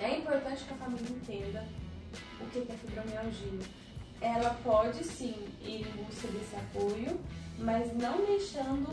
É 0.00 0.18
importante 0.18 0.64
que 0.64 0.74
a 0.74 0.76
família 0.76 1.10
entenda 1.10 1.64
o 2.40 2.46
que 2.46 2.58
é 2.58 2.76
fibromialgia. 2.76 3.60
Ela 4.20 4.50
pode 4.62 5.04
sim 5.04 5.34
ir 5.60 5.86
em 5.86 6.04
busca 6.04 6.28
desse 6.28 6.56
apoio, 6.56 7.20
mas 7.58 7.94
não 7.96 8.24
deixando 8.26 8.88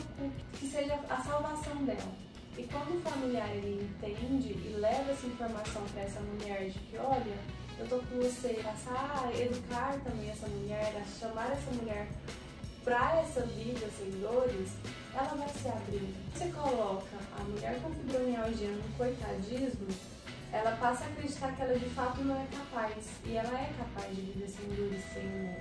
que 0.53 0.67
seja 0.67 0.95
a 1.09 1.21
salvação 1.21 1.75
dela. 1.83 2.11
E 2.57 2.63
quando 2.63 2.97
o 2.97 3.01
familiar 3.01 3.49
ele 3.49 3.83
entende 3.83 4.53
e 4.53 4.75
leva 4.79 5.11
essa 5.11 5.25
informação 5.25 5.81
para 5.91 6.03
essa 6.03 6.21
mulher 6.21 6.69
de 6.69 6.79
que, 6.79 6.97
olha, 6.97 7.37
eu 7.79 7.87
tô 7.87 7.97
com 7.97 8.17
você, 8.17 8.61
passar 8.63 9.25
a 9.25 9.41
educar 9.41 9.99
também 10.03 10.29
essa 10.29 10.47
mulher, 10.47 10.93
a 10.95 11.19
chamar 11.19 11.51
essa 11.51 11.71
mulher 11.71 12.07
para 12.83 13.19
essa 13.19 13.41
vida 13.41 13.89
sem 13.97 14.11
dores, 14.21 14.69
ela 15.15 15.33
vai 15.35 15.49
se 15.49 15.67
abrir. 15.67 16.13
Você 16.33 16.47
coloca 16.49 17.17
a 17.39 17.43
mulher 17.43 17.79
com 17.81 17.91
fibromialgia 17.91 18.69
no 18.69 18.97
coitadismo, 18.97 19.87
ela 20.53 20.77
passa 20.77 21.05
a 21.05 21.07
acreditar 21.07 21.55
que 21.55 21.61
ela 21.63 21.77
de 21.77 21.89
fato 21.89 22.21
não 22.21 22.39
é 22.39 22.45
capaz. 22.45 23.19
E 23.25 23.35
ela 23.35 23.59
é 23.59 23.73
capaz 23.75 24.15
de 24.15 24.21
viver 24.21 24.47
sem 24.47 24.69
dores, 24.69 25.03
sem 25.11 25.25
humor. 25.25 25.55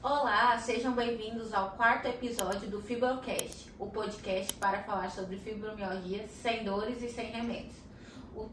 Olá, 0.00 0.56
sejam 0.58 0.94
bem-vindos 0.94 1.52
ao 1.52 1.72
quarto 1.72 2.06
episódio 2.06 2.70
do 2.70 2.80
Fibrocast, 2.80 3.70
o 3.78 3.86
podcast 3.88 4.54
para 4.54 4.82
falar 4.84 5.10
sobre 5.10 5.36
fibromialgia 5.36 6.26
sem 6.28 6.64
dores 6.64 7.02
e 7.02 7.08
sem 7.08 7.26
remédios. 7.26 7.76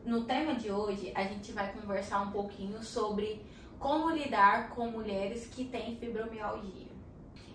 no 0.04 0.26
tema 0.26 0.56
de 0.56 0.72
hoje, 0.72 1.14
a 1.16 1.24
gente 1.24 1.52
vai 1.52 1.72
conversar 1.72 2.22
um 2.22 2.32
pouquinho 2.32 2.84
sobre 2.84 3.46
como 3.78 4.10
lidar 4.10 4.72
com 4.72 4.90
mulheres 4.90 5.46
que 5.46 5.66
têm 5.66 5.96
fibromialgia. 5.98 6.88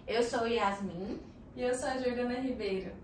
Eu 0.06 0.23
sou 0.23 0.47
Yasmin. 0.47 1.20
E 1.55 1.61
eu 1.61 1.75
sou 1.75 1.87
a 1.87 1.98
Jordana 1.98 2.41
Ribeiro. 2.41 3.02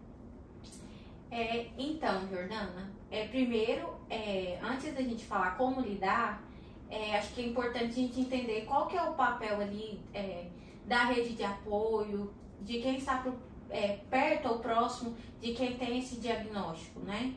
É, 1.31 1.69
então, 1.77 2.27
Jordana, 2.29 2.91
é, 3.11 3.27
primeiro, 3.29 3.95
é, 4.09 4.59
antes 4.63 4.95
da 4.95 5.03
gente 5.03 5.25
falar 5.25 5.57
como 5.57 5.81
lidar, 5.81 6.43
é, 6.91 7.19
acho 7.19 7.35
que 7.35 7.43
é 7.43 7.47
importante 7.47 7.85
a 7.85 7.95
gente 7.95 8.21
entender 8.21 8.65
qual 8.65 8.87
que 8.87 8.97
é 8.97 9.03
o 9.03 9.15
papel 9.15 9.61
ali 9.61 10.01
é, 10.15 10.47
da 10.87 11.05
rede 11.05 11.35
de 11.35 11.45
apoio, 11.45 12.33
de 12.63 12.81
quem 12.81 12.97
está 12.97 13.19
por, 13.19 13.35
é, 13.71 13.99
perto 14.11 14.49
ou 14.49 14.59
próximo 14.59 15.15
de 15.41 15.53
quem 15.53 15.77
tem 15.77 15.99
esse 15.99 16.17
diagnóstico, 16.17 17.01
né? 17.01 17.35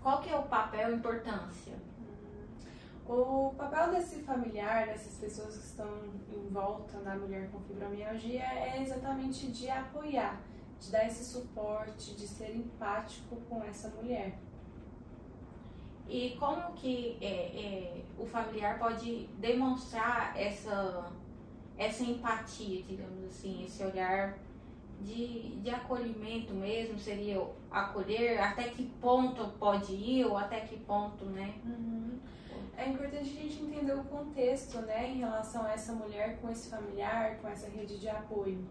Qual 0.00 0.20
que 0.20 0.30
é 0.30 0.36
o 0.36 0.42
papel 0.42 0.94
importância? 0.94 1.74
O 3.06 3.52
papel 3.58 3.90
desse 3.90 4.20
familiar, 4.22 4.86
dessas 4.86 5.14
pessoas 5.16 5.56
que 5.58 5.64
estão 5.64 5.88
em 6.32 6.48
volta 6.48 6.98
da 7.00 7.16
mulher 7.16 7.50
com 7.50 7.60
fibromialgia 7.60 8.42
é 8.42 8.80
exatamente 8.80 9.48
de 9.48 9.68
apoiar, 9.68 10.40
de 10.82 10.90
dar 10.90 11.06
esse 11.06 11.24
suporte, 11.24 12.14
de 12.14 12.26
ser 12.26 12.54
empático 12.54 13.36
com 13.48 13.62
essa 13.62 13.88
mulher. 13.88 14.36
E 16.08 16.36
como 16.38 16.72
que 16.72 17.16
é, 17.20 17.26
é, 17.26 18.04
o 18.18 18.26
familiar 18.26 18.78
pode 18.78 19.26
demonstrar 19.38 20.36
essa 20.36 21.10
essa 21.78 22.04
empatia, 22.04 22.82
digamos 22.82 23.24
assim, 23.24 23.64
esse 23.64 23.82
olhar 23.82 24.38
de, 25.00 25.56
de 25.60 25.70
acolhimento 25.70 26.52
mesmo, 26.52 26.98
seria 26.98 27.42
acolher, 27.70 28.40
até 28.40 28.64
que 28.64 28.84
ponto 29.00 29.48
pode 29.58 29.92
ir 29.92 30.26
ou 30.26 30.36
até 30.36 30.60
que 30.60 30.76
ponto, 30.80 31.24
né? 31.24 31.54
Uhum. 31.64 32.20
É 32.76 32.88
importante 32.88 33.22
a 33.22 33.42
gente 33.42 33.62
entender 33.62 33.94
o 33.94 34.04
contexto, 34.04 34.78
né, 34.82 35.10
em 35.10 35.18
relação 35.18 35.64
a 35.64 35.72
essa 35.72 35.92
mulher 35.92 36.38
com 36.40 36.50
esse 36.50 36.68
familiar, 36.68 37.38
com 37.38 37.48
essa 37.48 37.68
rede 37.68 37.98
de 37.98 38.08
apoio. 38.08 38.64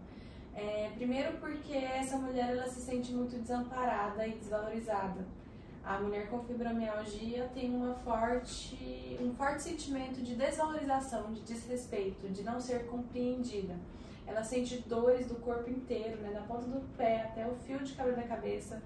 É, 0.54 0.90
primeiro 0.94 1.38
porque 1.38 1.72
essa 1.72 2.16
mulher 2.16 2.50
ela 2.50 2.66
se 2.66 2.80
sente 2.80 3.12
muito 3.12 3.36
desamparada 3.38 4.26
e 4.26 4.32
desvalorizada. 4.32 5.24
A 5.84 5.98
mulher 5.98 6.28
com 6.28 6.44
fibromialgia 6.44 7.50
tem 7.52 7.74
uma 7.74 7.94
forte, 7.94 9.18
um 9.20 9.34
forte 9.34 9.64
sentimento 9.64 10.22
de 10.22 10.36
desvalorização, 10.36 11.32
de 11.32 11.40
desrespeito, 11.40 12.28
de 12.28 12.44
não 12.44 12.60
ser 12.60 12.86
compreendida. 12.86 13.74
Ela 14.24 14.44
sente 14.44 14.78
dores 14.86 15.26
do 15.26 15.34
corpo 15.36 15.68
inteiro, 15.68 16.20
né, 16.20 16.30
da 16.30 16.42
ponta 16.42 16.66
do 16.66 16.80
pé 16.96 17.22
até 17.22 17.46
o 17.48 17.56
fio 17.56 17.80
de 17.80 17.94
cabelo 17.94 18.14
da 18.14 18.22
cabeça, 18.22 18.80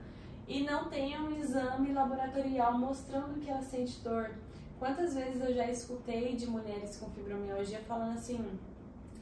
e 0.49 0.63
não 0.63 0.89
tem 0.89 1.19
um 1.21 1.37
exame 1.37 1.93
laboratorial 1.93 2.79
mostrando 2.79 3.39
que 3.41 3.51
ela 3.51 3.61
sente 3.61 4.01
dor. 4.01 4.31
Quantas 4.79 5.15
vezes 5.15 5.43
eu 5.43 5.55
já 5.55 5.69
escutei 5.69 6.35
de 6.35 6.47
mulheres 6.47 6.97
com 6.97 7.11
fibromialgia 7.11 7.81
falando 7.81 8.17
assim, 8.17 8.59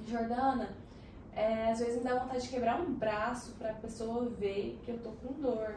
Jordana, 0.06 0.68
é, 1.34 1.70
às 1.70 1.80
vezes 1.80 1.96
me 1.96 2.04
dá 2.04 2.18
vontade 2.18 2.42
de 2.42 2.48
quebrar 2.48 2.80
um 2.80 2.92
braço 2.92 3.52
para 3.52 3.70
a 3.70 3.74
pessoa 3.74 4.28
ver 4.30 4.80
que 4.84 4.90
eu 4.90 4.98
tô 4.98 5.10
com 5.10 5.32
dor. 5.34 5.74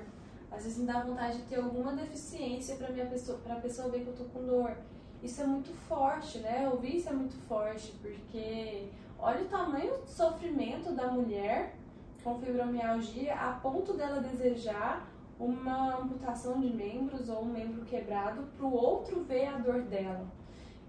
Às 0.51 0.63
vezes 0.63 0.78
me 0.78 0.85
dá 0.85 1.01
vontade 1.01 1.38
de 1.38 1.44
ter 1.44 1.57
alguma 1.57 1.94
deficiência 1.94 2.75
para 2.75 2.91
minha 2.91 3.06
pessoa, 3.06 3.38
para 3.40 3.56
a 3.56 3.59
pessoa 3.59 3.90
ver 3.90 4.01
que 4.01 4.07
eu 4.07 4.16
tô 4.16 4.25
com 4.25 4.45
dor. 4.45 4.78
Isso 5.22 5.41
é 5.41 5.45
muito 5.45 5.73
forte, 5.88 6.38
né? 6.40 6.69
Ouvir 6.72 6.97
isso 6.97 7.09
é 7.09 7.13
muito 7.13 7.35
forte, 7.47 7.91
porque 8.01 8.88
olha 9.19 9.41
o 9.41 9.47
tamanho 9.47 9.97
do 9.97 10.07
sofrimento 10.07 10.94
da 10.94 11.07
mulher 11.12 11.75
com 12.24 12.39
fibromialgia 12.39 13.34
a 13.34 13.53
ponto 13.53 13.94
dela 13.94 14.19
desejar 14.19 15.07
uma 15.39 15.97
amputação 15.97 16.59
de 16.59 16.68
membros 16.68 17.29
ou 17.29 17.44
um 17.44 17.45
membro 17.45 17.85
quebrado 17.85 18.44
para 18.56 18.66
o 18.66 18.74
outro 18.74 19.24
ver 19.24 19.47
a 19.47 19.57
dor 19.57 19.84
dela. 19.84 20.25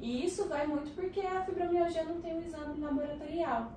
E 0.01 0.25
isso 0.25 0.47
vai 0.49 0.67
muito 0.67 0.95
porque 0.95 1.21
a 1.21 1.43
fibromialgia 1.45 2.05
não 2.05 2.21
tem 2.21 2.35
um 2.35 2.43
exame 2.43 2.81
laboratorial. 2.81 3.73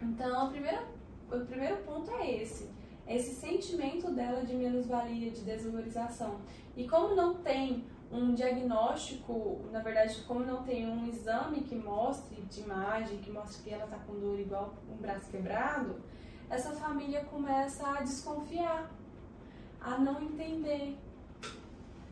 Então, 0.00 0.46
a 0.46 0.48
primeira, 0.48 0.84
o 1.30 1.40
primeiro 1.46 1.76
ponto 1.78 2.10
é 2.12 2.42
esse 2.42 2.68
esse 3.08 3.34
sentimento 3.34 4.10
dela 4.10 4.44
de 4.44 4.54
menos-valia, 4.54 5.30
de 5.30 5.40
desvalorização. 5.40 6.40
E 6.76 6.86
como 6.86 7.14
não 7.14 7.34
tem 7.36 7.84
um 8.12 8.34
diagnóstico, 8.34 9.64
na 9.72 9.80
verdade, 9.80 10.22
como 10.26 10.40
não 10.40 10.62
tem 10.62 10.86
um 10.86 11.06
exame 11.08 11.62
que 11.62 11.74
mostre 11.74 12.40
de 12.42 12.60
imagem, 12.60 13.18
que 13.18 13.30
mostre 13.30 13.62
que 13.62 13.70
ela 13.70 13.84
está 13.84 13.96
com 13.98 14.18
dor 14.18 14.38
igual 14.38 14.74
um 14.90 14.96
braço 14.96 15.30
quebrado, 15.30 15.96
essa 16.50 16.72
família 16.72 17.24
começa 17.24 17.86
a 17.88 18.02
desconfiar, 18.02 18.90
a 19.80 19.98
não 19.98 20.22
entender. 20.22 20.96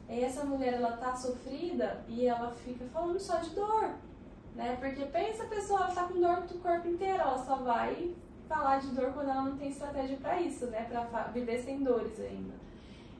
E 0.08 0.20
essa 0.20 0.44
mulher 0.44 0.74
ela 0.74 0.96
tá 0.96 1.14
sofrida 1.14 2.04
e 2.08 2.26
ela 2.26 2.50
fica 2.52 2.84
falando 2.86 3.18
só 3.18 3.36
de 3.38 3.50
dor, 3.50 3.90
né? 4.56 4.76
Porque 4.80 5.04
pensa 5.04 5.44
a 5.44 5.48
pessoa, 5.48 5.80
ela 5.80 5.94
tá 5.94 6.04
com 6.04 6.18
dor 6.18 6.40
do 6.40 6.58
corpo 6.60 6.88
inteiro, 6.88 7.20
ela 7.20 7.38
só 7.38 7.56
vai 7.56 8.14
falar 8.48 8.80
de 8.80 8.88
dor 8.88 9.12
quando 9.12 9.28
ela 9.28 9.42
não 9.42 9.56
tem 9.56 9.68
estratégia 9.68 10.16
para 10.16 10.40
isso, 10.40 10.66
né? 10.66 10.86
Para 10.88 11.24
viver 11.24 11.58
sem 11.58 11.84
dores 11.84 12.18
ainda. 12.18 12.54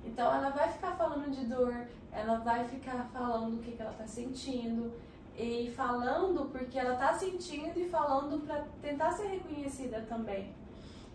Então 0.05 0.33
ela 0.35 0.51
vai 0.51 0.73
ficar 0.73 0.97
falando 0.97 1.31
de 1.31 1.45
dor, 1.47 1.75
ela 2.11 2.39
vai 2.39 2.65
ficar 2.67 3.09
falando 3.13 3.57
o 3.57 3.63
que, 3.63 3.73
que 3.73 3.83
ela 3.83 3.93
tá 3.93 4.07
sentindo 4.07 4.93
e 5.37 5.71
falando 5.77 6.51
porque 6.51 6.79
ela 6.79 6.97
tá 6.97 7.13
sentindo 7.13 7.79
e 7.79 7.89
falando 7.89 8.47
para 8.47 8.65
tentar 8.81 9.13
ser 9.13 9.27
reconhecida 9.27 10.07
também. 10.09 10.55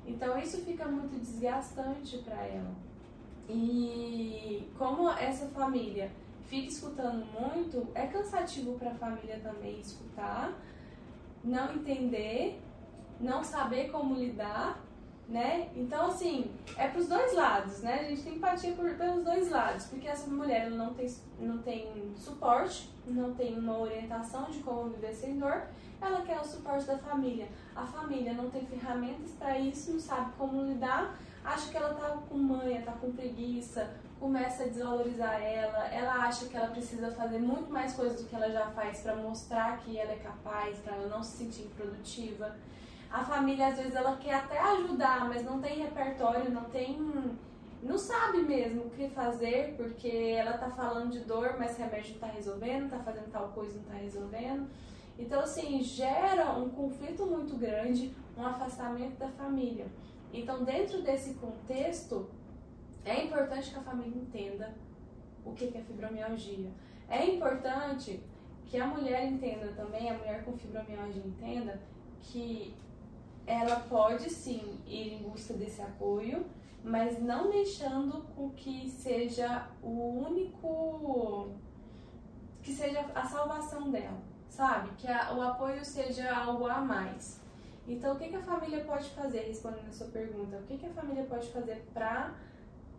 Então 0.05 0.37
isso 0.37 0.57
fica 0.63 0.85
muito 0.85 1.19
desgastante 1.19 2.17
para 2.19 2.45
ela. 2.45 2.71
E 3.49 4.69
como 4.77 5.09
essa 5.09 5.47
família 5.47 6.11
fica 6.51 6.67
escutando 6.67 7.25
muito, 7.39 7.87
é 7.95 8.07
cansativo 8.07 8.77
para 8.77 8.91
a 8.91 8.95
família 8.95 9.39
também 9.39 9.79
escutar, 9.79 10.53
não 11.41 11.73
entender 11.73 12.61
não 13.21 13.43
saber 13.43 13.89
como 13.91 14.15
lidar, 14.15 14.79
né? 15.29 15.69
Então, 15.75 16.07
assim, 16.07 16.51
é 16.75 16.87
pros 16.87 17.07
dois 17.07 17.33
lados, 17.33 17.81
né? 17.81 18.01
A 18.01 18.03
gente 18.03 18.23
tem 18.23 18.35
empatia 18.35 18.73
por, 18.73 18.93
pelos 18.95 19.23
dois 19.23 19.49
lados, 19.49 19.85
porque 19.85 20.07
essa 20.07 20.29
mulher 20.29 20.69
não 20.69 20.93
tem, 20.93 21.07
não 21.39 21.59
tem 21.59 22.13
suporte, 22.17 22.91
não 23.05 23.33
tem 23.33 23.57
uma 23.57 23.77
orientação 23.79 24.45
de 24.49 24.59
como 24.59 24.89
viver 24.89 25.13
sem 25.13 25.37
dor, 25.37 25.67
ela 26.01 26.21
quer 26.23 26.39
o 26.41 26.43
suporte 26.43 26.85
da 26.85 26.97
família. 26.97 27.47
A 27.75 27.85
família 27.85 28.33
não 28.33 28.49
tem 28.49 28.65
ferramentas 28.65 29.31
para 29.37 29.57
isso, 29.57 29.93
não 29.93 29.99
sabe 29.99 30.33
como 30.37 30.65
lidar, 30.65 31.17
acha 31.43 31.69
que 31.69 31.77
ela 31.77 31.93
tá 31.93 32.17
com 32.27 32.37
manha, 32.37 32.81
tá 32.81 32.91
com 32.93 33.11
preguiça, 33.11 33.95
começa 34.21 34.63
a 34.63 34.67
desvalorizar 34.67 35.41
ela, 35.41 35.87
ela 35.87 36.13
acha 36.27 36.45
que 36.45 36.55
ela 36.55 36.67
precisa 36.67 37.11
fazer 37.11 37.39
muito 37.39 37.69
mais 37.69 37.93
coisas 37.93 38.21
do 38.21 38.29
que 38.29 38.35
ela 38.35 38.49
já 38.49 38.67
faz 38.67 39.01
para 39.01 39.17
mostrar 39.17 39.79
que 39.79 39.97
ela 39.97 40.13
é 40.13 40.17
capaz, 40.17 40.77
para 40.77 40.95
ela 40.95 41.07
não 41.09 41.21
se 41.21 41.37
sentir 41.37 41.67
produtiva 41.75 42.55
a 43.11 43.25
família 43.25 43.67
às 43.67 43.75
vezes 43.75 43.93
ela 43.93 44.15
quer 44.15 44.35
até 44.35 44.57
ajudar, 44.57 45.27
mas 45.27 45.43
não 45.43 45.59
tem 45.59 45.79
repertório, 45.79 46.49
não 46.49 46.63
tem. 46.65 46.97
não 47.83 47.97
sabe 47.97 48.41
mesmo 48.41 48.83
o 48.83 48.89
que 48.89 49.09
fazer, 49.09 49.75
porque 49.75 50.07
ela 50.07 50.57
tá 50.57 50.69
falando 50.69 51.11
de 51.11 51.19
dor, 51.19 51.55
mas 51.59 51.77
remédio 51.77 52.13
não 52.13 52.19
tá 52.19 52.27
resolvendo, 52.27 52.89
tá 52.89 52.99
fazendo 52.99 53.29
tal 53.29 53.49
coisa 53.49 53.77
não 53.77 53.83
tá 53.83 53.95
resolvendo. 53.95 54.67
Então, 55.19 55.41
assim, 55.41 55.81
gera 55.83 56.53
um 56.53 56.69
conflito 56.69 57.25
muito 57.25 57.55
grande, 57.57 58.15
um 58.37 58.45
afastamento 58.45 59.17
da 59.17 59.27
família. 59.27 59.87
Então, 60.33 60.63
dentro 60.63 61.01
desse 61.01 61.33
contexto, 61.33 62.29
é 63.05 63.23
importante 63.23 63.71
que 63.71 63.77
a 63.77 63.81
família 63.81 64.21
entenda 64.21 64.73
o 65.45 65.53
que 65.53 65.65
é 65.75 65.81
fibromialgia. 65.81 66.71
É 67.09 67.25
importante 67.25 68.23
que 68.65 68.77
a 68.77 68.87
mulher 68.87 69.25
entenda 69.25 69.67
também, 69.73 70.09
a 70.09 70.17
mulher 70.17 70.45
com 70.45 70.57
fibromialgia 70.57 71.23
entenda 71.25 71.79
que 72.21 72.75
ela 73.45 73.81
pode 73.81 74.29
sim 74.29 74.79
ir 74.85 75.13
em 75.13 75.23
busca 75.23 75.53
desse 75.53 75.81
apoio, 75.81 76.45
mas 76.83 77.21
não 77.21 77.49
deixando 77.49 78.21
com 78.35 78.51
que 78.51 78.89
seja 78.89 79.67
o 79.81 80.25
único. 80.27 81.49
que 82.61 82.71
seja 82.71 83.05
a 83.15 83.25
salvação 83.25 83.89
dela, 83.89 84.21
sabe? 84.47 84.89
Que 84.97 85.07
a, 85.07 85.33
o 85.33 85.41
apoio 85.41 85.83
seja 85.83 86.33
algo 86.33 86.67
a 86.67 86.79
mais. 86.79 87.41
Então, 87.87 88.13
o 88.13 88.17
que, 88.17 88.29
que 88.29 88.35
a 88.35 88.41
família 88.41 88.83
pode 88.85 89.09
fazer, 89.09 89.41
respondendo 89.41 89.87
a 89.87 89.91
sua 89.91 90.07
pergunta? 90.07 90.57
O 90.57 90.63
que, 90.63 90.77
que 90.77 90.85
a 90.85 90.91
família 90.91 91.23
pode 91.25 91.49
fazer 91.51 91.83
para 91.93 92.33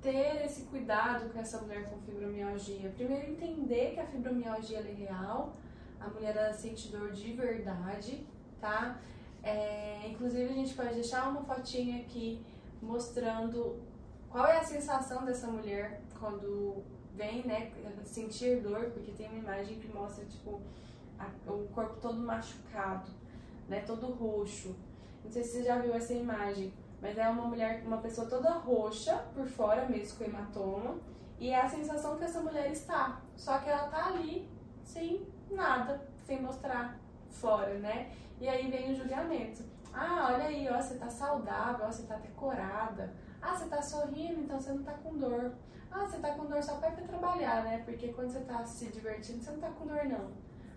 ter 0.03 0.45
esse 0.45 0.63
cuidado 0.65 1.33
com 1.33 1.39
essa 1.39 1.59
mulher 1.61 1.89
com 1.89 1.99
fibromialgia? 2.01 2.91
Primeiro, 2.91 3.31
entender 3.31 3.93
que 3.95 4.01
a 4.01 4.07
fibromialgia 4.07 4.79
é 4.79 4.93
real, 4.93 5.55
a 6.01 6.09
mulher 6.09 6.37
ela 6.37 6.53
sente 6.53 6.89
dor 6.89 7.13
de 7.13 7.33
verdade, 7.33 8.27
tá? 8.61 8.99
É, 9.43 10.09
inclusive, 10.09 10.51
a 10.51 10.55
gente 10.55 10.75
pode 10.75 10.95
deixar 10.95 11.29
uma 11.29 11.43
fotinha 11.43 12.01
aqui 12.01 12.45
mostrando 12.83 13.81
qual 14.29 14.47
é 14.47 14.59
a 14.59 14.65
sensação 14.65 15.25
dessa 15.25 15.47
mulher 15.47 16.03
quando 16.19 16.83
vem, 17.15 17.45
né, 17.47 17.71
sentir 18.05 18.61
dor, 18.61 18.91
porque 18.91 19.13
tem 19.13 19.29
uma 19.29 19.39
imagem 19.39 19.79
que 19.79 19.89
mostra, 19.89 20.25
tipo, 20.25 20.61
a, 21.19 21.29
o 21.51 21.69
corpo 21.69 22.01
todo 22.01 22.19
machucado, 22.19 23.11
né, 23.69 23.81
todo 23.81 24.07
roxo. 24.07 24.75
Não 25.25 25.31
sei 25.31 25.45
se 25.45 25.53
você 25.53 25.63
já 25.63 25.79
viu 25.79 25.95
essa 25.95 26.13
imagem, 26.13 26.73
mas 27.03 27.19
é 27.19 27.29
uma 27.29 27.47
mulher, 27.49 27.83
uma 27.85 27.99
pessoa 27.99 28.29
toda 28.29 28.53
roxa 28.53 29.13
por 29.35 29.45
fora 29.45 29.87
mesmo, 29.87 30.17
com 30.17 30.25
hematoma, 30.25 30.97
e 31.37 31.51
é 31.51 31.61
a 31.61 31.69
sensação 31.69 32.17
que 32.17 32.23
essa 32.23 32.41
mulher 32.41 32.71
está. 32.71 33.21
Só 33.37 33.59
que 33.59 33.69
ela 33.69 33.89
tá 33.89 34.07
ali 34.07 34.49
sem 34.85 35.27
nada, 35.51 36.01
sem 36.25 36.41
mostrar 36.41 36.97
fora, 37.29 37.75
né? 37.81 38.13
E 38.41 38.49
aí 38.49 38.71
vem 38.71 38.93
o 38.93 38.95
julgamento. 38.95 39.65
Ah, 39.93 40.31
olha 40.33 40.45
aí, 40.45 40.69
ó, 40.71 40.81
você 40.81 40.95
tá 40.95 41.11
saudável, 41.11 41.87
ó, 41.87 41.91
você 41.91 42.05
tá 42.05 42.15
decorada. 42.15 43.13
Ah, 43.43 43.57
você 43.57 43.67
tá 43.67 43.83
sorrindo, 43.83 44.41
então 44.41 44.61
você 44.61 44.73
não 44.73 44.85
tá 44.85 44.93
com 44.93 45.19
dor. 45.19 45.53
Ah, 45.91 46.07
você 46.07 46.19
tá 46.19 46.31
com 46.31 46.47
dor 46.47 46.63
só 46.63 46.77
pra 46.77 46.93
trabalhar, 46.93 47.65
né? 47.65 47.83
Porque 47.85 48.13
quando 48.13 48.31
você 48.31 48.41
tá 48.41 48.65
se 48.65 48.87
divertindo, 48.87 49.43
você 49.43 49.51
não 49.51 49.59
tá 49.59 49.71
com 49.71 49.87
dor, 49.87 50.05
não. 50.05 50.31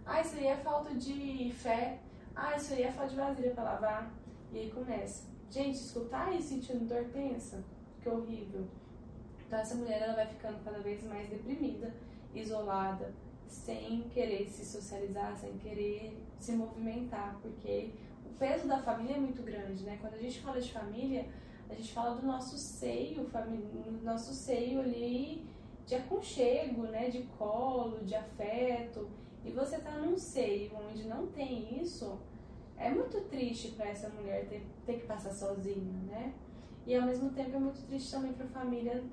Ah, 0.03 0.21
isso 0.21 0.35
aí 0.35 0.47
é 0.47 0.57
falta 0.57 0.95
de 0.95 1.51
fé. 1.51 1.99
Ah, 2.35 2.55
isso 2.55 2.73
aí 2.73 2.83
é 2.83 2.91
falta 2.91 3.11
de 3.11 3.15
vasilha 3.15 3.51
pra 3.51 3.63
lavar. 3.63 4.11
E 4.51 4.57
aí 4.57 4.71
começa. 4.71 5.34
Gente, 5.49 5.75
escutar 5.75 6.33
e 6.33 6.41
sentindo 6.41 6.87
dor, 6.87 7.05
pensa. 7.13 7.63
Que 8.01 8.09
horrível. 8.09 8.67
Então 9.45 9.59
essa 9.59 9.75
mulher, 9.75 10.01
ela 10.01 10.15
vai 10.15 10.27
ficando 10.27 10.63
cada 10.63 10.79
vez 10.79 11.03
mais 11.03 11.29
deprimida, 11.29 11.93
isolada, 12.33 13.13
sem 13.47 14.01
querer 14.09 14.49
se 14.49 14.65
socializar, 14.65 15.35
sem 15.37 15.57
querer 15.57 16.17
se 16.39 16.51
movimentar, 16.53 17.37
porque 17.41 17.91
o 18.25 18.33
peso 18.37 18.67
da 18.67 18.81
família 18.81 19.15
é 19.15 19.19
muito 19.19 19.41
grande, 19.43 19.83
né? 19.83 19.97
Quando 20.01 20.15
a 20.15 20.19
gente 20.19 20.41
fala 20.41 20.59
de 20.59 20.71
família, 20.71 21.27
a 21.69 21.73
gente 21.73 21.93
fala 21.93 22.15
do 22.15 22.25
nosso 22.25 22.57
seio, 22.57 23.29
nosso 24.03 24.33
seio 24.33 24.81
ali 24.81 25.45
de 25.85 25.95
aconchego, 25.95 26.83
né? 26.83 27.09
De 27.09 27.23
colo, 27.37 28.03
de 28.03 28.15
afeto. 28.15 29.07
E 29.43 29.51
você 29.51 29.77
tá 29.79 29.91
num 29.91 30.17
seio 30.17 30.71
onde 30.75 31.07
não 31.07 31.27
tem 31.27 31.81
isso, 31.81 32.19
é 32.77 32.89
muito 32.89 33.21
triste 33.29 33.69
para 33.69 33.89
essa 33.89 34.09
mulher 34.09 34.47
ter, 34.47 34.65
ter 34.85 34.99
que 34.99 35.05
passar 35.05 35.31
sozinha, 35.31 35.93
né? 36.07 36.33
E 36.85 36.95
ao 36.95 37.03
mesmo 37.03 37.31
tempo 37.31 37.55
é 37.55 37.59
muito 37.59 37.81
triste 37.87 38.11
também 38.11 38.33
para 38.33 38.45
a 38.45 38.49
família 38.49 39.03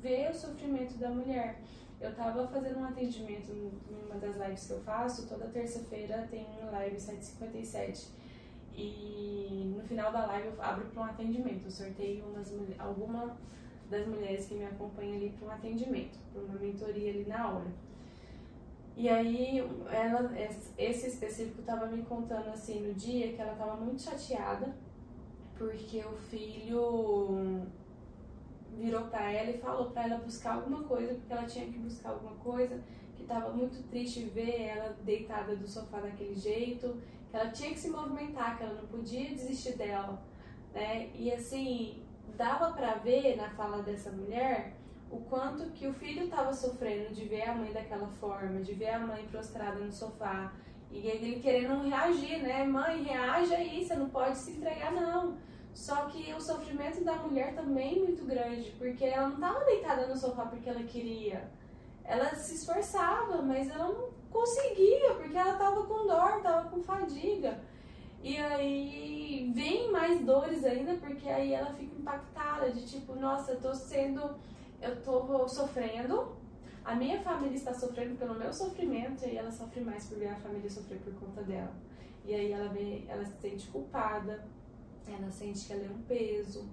ver 0.00 0.30
o 0.30 0.34
sofrimento 0.34 0.96
da 0.98 1.10
mulher. 1.10 1.60
Eu 2.00 2.14
tava 2.14 2.46
fazendo 2.48 2.78
um 2.78 2.84
atendimento 2.84 3.50
em 3.50 4.04
uma 4.04 4.16
das 4.16 4.36
lives 4.36 4.66
que 4.66 4.72
eu 4.74 4.80
faço, 4.80 5.26
toda 5.26 5.46
terça-feira 5.46 6.28
tem 6.30 6.46
uma 6.60 6.70
live 6.72 7.00
757. 7.00 8.08
E 8.74 9.72
no 9.74 9.82
final 9.82 10.12
da 10.12 10.26
live 10.26 10.48
eu 10.48 10.62
abro 10.62 10.86
para 10.86 11.02
um 11.02 11.06
atendimento. 11.06 11.64
Eu 11.64 11.70
sorteio 11.70 12.26
umas, 12.26 12.52
alguma 12.78 13.36
das 13.90 14.06
mulheres 14.06 14.46
que 14.46 14.54
me 14.54 14.66
acompanham 14.66 15.16
ali 15.16 15.30
para 15.30 15.48
um 15.48 15.50
atendimento, 15.50 16.18
para 16.32 16.42
uma 16.42 16.58
mentoria 16.58 17.10
ali 17.10 17.24
na 17.24 17.48
hora. 17.50 17.86
E 18.96 19.08
aí, 19.08 19.58
ela, 19.90 20.32
esse 20.78 21.06
específico 21.06 21.60
estava 21.60 21.86
me 21.86 22.02
contando 22.02 22.48
assim 22.48 22.80
no 22.80 22.94
dia 22.94 23.34
que 23.34 23.40
ela 23.40 23.52
estava 23.52 23.76
muito 23.76 24.00
chateada 24.00 24.74
porque 25.58 25.98
o 26.00 26.16
filho 26.16 27.66
virou 28.76 29.06
para 29.06 29.32
ela 29.32 29.50
e 29.50 29.58
falou 29.58 29.90
para 29.90 30.04
ela 30.04 30.18
buscar 30.18 30.54
alguma 30.54 30.84
coisa, 30.84 31.14
porque 31.14 31.32
ela 31.32 31.44
tinha 31.44 31.66
que 31.66 31.78
buscar 31.78 32.10
alguma 32.10 32.36
coisa, 32.36 32.80
que 33.16 33.22
estava 33.22 33.50
muito 33.52 33.82
triste 33.88 34.24
ver 34.24 34.62
ela 34.62 34.94
deitada 35.02 35.56
do 35.56 35.66
sofá 35.66 36.00
daquele 36.00 36.34
jeito, 36.34 36.96
que 37.30 37.36
ela 37.36 37.50
tinha 37.50 37.70
que 37.70 37.78
se 37.78 37.88
movimentar, 37.88 38.58
que 38.58 38.64
ela 38.64 38.74
não 38.74 38.86
podia 38.86 39.30
desistir 39.30 39.76
dela, 39.76 40.22
né? 40.74 41.10
E 41.14 41.32
assim, 41.32 42.02
dava 42.36 42.72
para 42.72 42.96
ver 42.96 43.36
na 43.36 43.48
fala 43.50 43.82
dessa 43.82 44.10
mulher 44.12 44.75
o 45.10 45.18
quanto 45.20 45.70
que 45.70 45.86
o 45.86 45.92
filho 45.92 46.24
estava 46.24 46.52
sofrendo 46.52 47.14
de 47.14 47.24
ver 47.24 47.48
a 47.48 47.54
mãe 47.54 47.72
daquela 47.72 48.08
forma, 48.08 48.60
de 48.60 48.74
ver 48.74 48.90
a 48.90 48.98
mãe 48.98 49.26
prostrada 49.26 49.78
no 49.78 49.92
sofá, 49.92 50.52
e 50.90 51.06
ele 51.06 51.40
querendo 51.40 51.82
reagir, 51.82 52.42
né? 52.42 52.64
Mãe, 52.64 53.02
reage 53.02 53.54
aí, 53.54 53.84
você 53.84 53.94
não 53.94 54.08
pode 54.08 54.36
se 54.38 54.52
entregar 54.52 54.92
não. 54.92 55.36
Só 55.74 56.06
que 56.06 56.32
o 56.32 56.40
sofrimento 56.40 57.04
da 57.04 57.16
mulher 57.16 57.54
também 57.54 57.96
é 57.96 57.98
muito 57.98 58.24
grande, 58.24 58.70
porque 58.78 59.04
ela 59.04 59.28
não 59.28 59.34
estava 59.34 59.64
deitada 59.64 60.06
no 60.06 60.16
sofá 60.16 60.46
porque 60.46 60.70
ela 60.70 60.82
queria. 60.84 61.50
Ela 62.02 62.34
se 62.34 62.54
esforçava, 62.54 63.42
mas 63.42 63.68
ela 63.68 63.88
não 63.88 64.08
conseguia, 64.30 65.14
porque 65.14 65.36
ela 65.36 65.52
estava 65.52 65.82
com 65.84 66.06
dor, 66.06 66.38
estava 66.38 66.70
com 66.70 66.82
fadiga. 66.82 67.60
E 68.22 68.38
aí 68.38 69.52
vem 69.54 69.92
mais 69.92 70.24
dores 70.24 70.64
ainda, 70.64 70.94
porque 70.94 71.28
aí 71.28 71.52
ela 71.52 71.72
fica 71.74 71.94
impactada 71.94 72.70
de 72.70 72.86
tipo, 72.86 73.14
nossa, 73.14 73.52
eu 73.52 73.60
tô 73.60 73.74
sendo, 73.74 74.34
eu 74.80 75.02
tô 75.02 75.48
sofrendo, 75.48 76.36
a 76.84 76.94
minha 76.94 77.20
família 77.20 77.56
está 77.56 77.74
sofrendo 77.74 78.16
pelo 78.16 78.34
meu 78.34 78.52
sofrimento 78.52 79.26
e 79.26 79.36
ela 79.36 79.50
sofre 79.50 79.80
mais 79.80 80.06
por 80.06 80.18
ver 80.18 80.28
a 80.28 80.36
família 80.36 80.70
sofrer 80.70 81.00
por 81.00 81.14
conta 81.14 81.42
dela. 81.42 81.74
E 82.24 82.34
aí 82.34 82.52
ela 82.52 82.72
ela 83.08 83.24
se 83.24 83.40
sente 83.40 83.68
culpada, 83.68 84.44
ela 85.06 85.30
sente 85.30 85.66
que 85.66 85.72
ela 85.72 85.84
é 85.84 85.90
um 85.90 86.02
peso, 86.02 86.68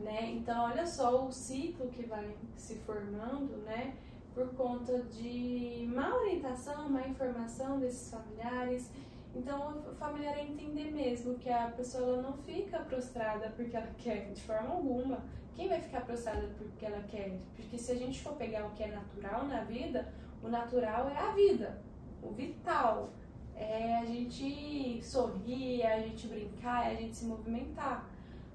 né? 0.00 0.30
Então, 0.32 0.64
olha 0.64 0.86
só 0.86 1.26
o 1.26 1.32
ciclo 1.32 1.88
que 1.88 2.04
vai 2.06 2.36
se 2.56 2.76
formando, 2.76 3.56
né? 3.64 3.96
Por 4.34 4.48
conta 4.54 5.02
de 5.02 5.88
má 5.92 6.14
orientação, 6.14 6.88
má 6.88 7.06
informação 7.06 7.78
desses 7.78 8.10
familiares. 8.10 8.90
Então, 9.38 9.84
o 9.88 9.94
familiar 9.94 10.36
é 10.36 10.42
entender 10.42 10.90
mesmo 10.90 11.38
que 11.38 11.48
a 11.48 11.68
pessoa 11.68 12.20
não 12.20 12.32
fica 12.38 12.80
prostrada 12.80 13.50
porque 13.50 13.76
ela 13.76 13.86
quer, 13.96 14.32
de 14.32 14.42
forma 14.42 14.70
alguma. 14.70 15.22
Quem 15.54 15.68
vai 15.68 15.80
ficar 15.80 16.00
prostrada 16.00 16.48
porque 16.58 16.84
ela 16.84 17.00
quer? 17.04 17.38
Porque 17.54 17.78
se 17.78 17.92
a 17.92 17.94
gente 17.94 18.20
for 18.20 18.34
pegar 18.34 18.66
o 18.66 18.70
que 18.70 18.82
é 18.82 18.88
natural 18.88 19.46
na 19.46 19.62
vida, 19.62 20.12
o 20.42 20.48
natural 20.48 21.08
é 21.08 21.16
a 21.16 21.30
vida, 21.32 21.80
o 22.20 22.30
vital, 22.32 23.10
é 23.54 23.98
a 23.98 24.04
gente 24.04 25.00
sorrir, 25.04 25.82
é 25.82 25.94
a 25.94 26.00
gente 26.00 26.26
brincar, 26.26 26.88
é 26.88 26.96
a 26.96 27.00
gente 27.00 27.16
se 27.16 27.24
movimentar. 27.24 28.08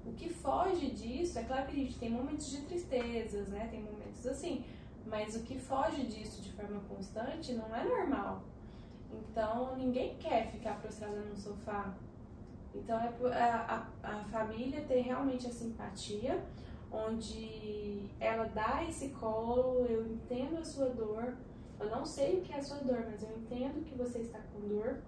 O 0.04 0.12
que 0.12 0.28
foge 0.28 0.90
disso, 0.90 1.38
é 1.38 1.44
claro 1.44 1.66
que 1.66 1.72
a 1.80 1.84
gente 1.84 1.98
tem 1.98 2.10
momentos 2.10 2.50
de 2.50 2.60
tristezas, 2.62 3.48
né? 3.48 3.68
Tem 3.70 3.82
momentos 3.82 4.26
assim, 4.26 4.62
mas 5.06 5.34
o 5.34 5.40
que 5.40 5.58
foge 5.58 6.04
disso 6.04 6.42
de 6.42 6.52
forma 6.52 6.80
constante 6.82 7.54
não 7.54 7.74
é 7.74 7.84
normal. 7.84 8.44
Então, 9.20 9.76
ninguém 9.76 10.16
quer 10.16 10.50
ficar 10.50 10.80
prostrada 10.80 11.20
no 11.20 11.36
sofá. 11.36 11.94
Então, 12.74 12.98
é 12.98 13.42
a, 13.42 13.86
a, 14.02 14.08
a 14.08 14.24
família 14.24 14.82
ter 14.82 15.00
realmente 15.00 15.46
a 15.46 15.52
simpatia, 15.52 16.44
onde 16.90 18.08
ela 18.20 18.44
dá 18.46 18.84
esse 18.88 19.08
colo, 19.10 19.86
eu 19.88 20.06
entendo 20.06 20.58
a 20.58 20.64
sua 20.64 20.88
dor, 20.90 21.34
eu 21.78 21.90
não 21.90 22.04
sei 22.04 22.38
o 22.38 22.42
que 22.42 22.52
é 22.52 22.58
a 22.58 22.62
sua 22.62 22.78
dor, 22.78 23.04
mas 23.10 23.22
eu 23.22 23.30
entendo 23.36 23.84
que 23.84 23.96
você 23.96 24.20
está 24.20 24.38
com 24.52 24.68
dor 24.68 24.98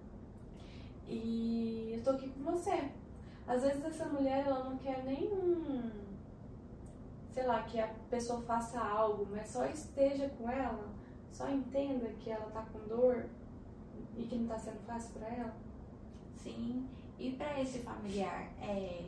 e 1.07 1.93
eu 1.95 2.03
tô 2.03 2.11
aqui 2.11 2.29
com 2.29 2.43
você. 2.51 2.91
Às 3.47 3.63
vezes 3.63 3.83
essa 3.83 4.05
mulher 4.05 4.45
ela 4.45 4.65
não 4.65 4.77
quer 4.77 5.03
nem 5.05 5.31
um, 5.31 5.89
sei 7.31 7.45
lá, 7.45 7.63
que 7.63 7.79
a 7.79 7.87
pessoa 8.09 8.41
faça 8.41 8.79
algo, 8.79 9.25
mas 9.31 9.47
só 9.47 9.65
esteja 9.65 10.27
com 10.37 10.49
ela, 10.49 10.89
só 11.31 11.49
entenda 11.49 12.09
que 12.19 12.29
ela 12.29 12.49
tá 12.51 12.65
com 12.73 12.79
dor 12.87 13.25
e 14.17 14.23
que 14.23 14.35
não 14.35 14.47
tá 14.47 14.57
sendo 14.57 14.79
fácil 14.85 15.13
para 15.13 15.27
ela. 15.27 15.55
Sim. 16.35 16.87
E 17.19 17.31
para 17.31 17.61
esse 17.61 17.79
familiar, 17.79 18.51
é, 18.61 19.05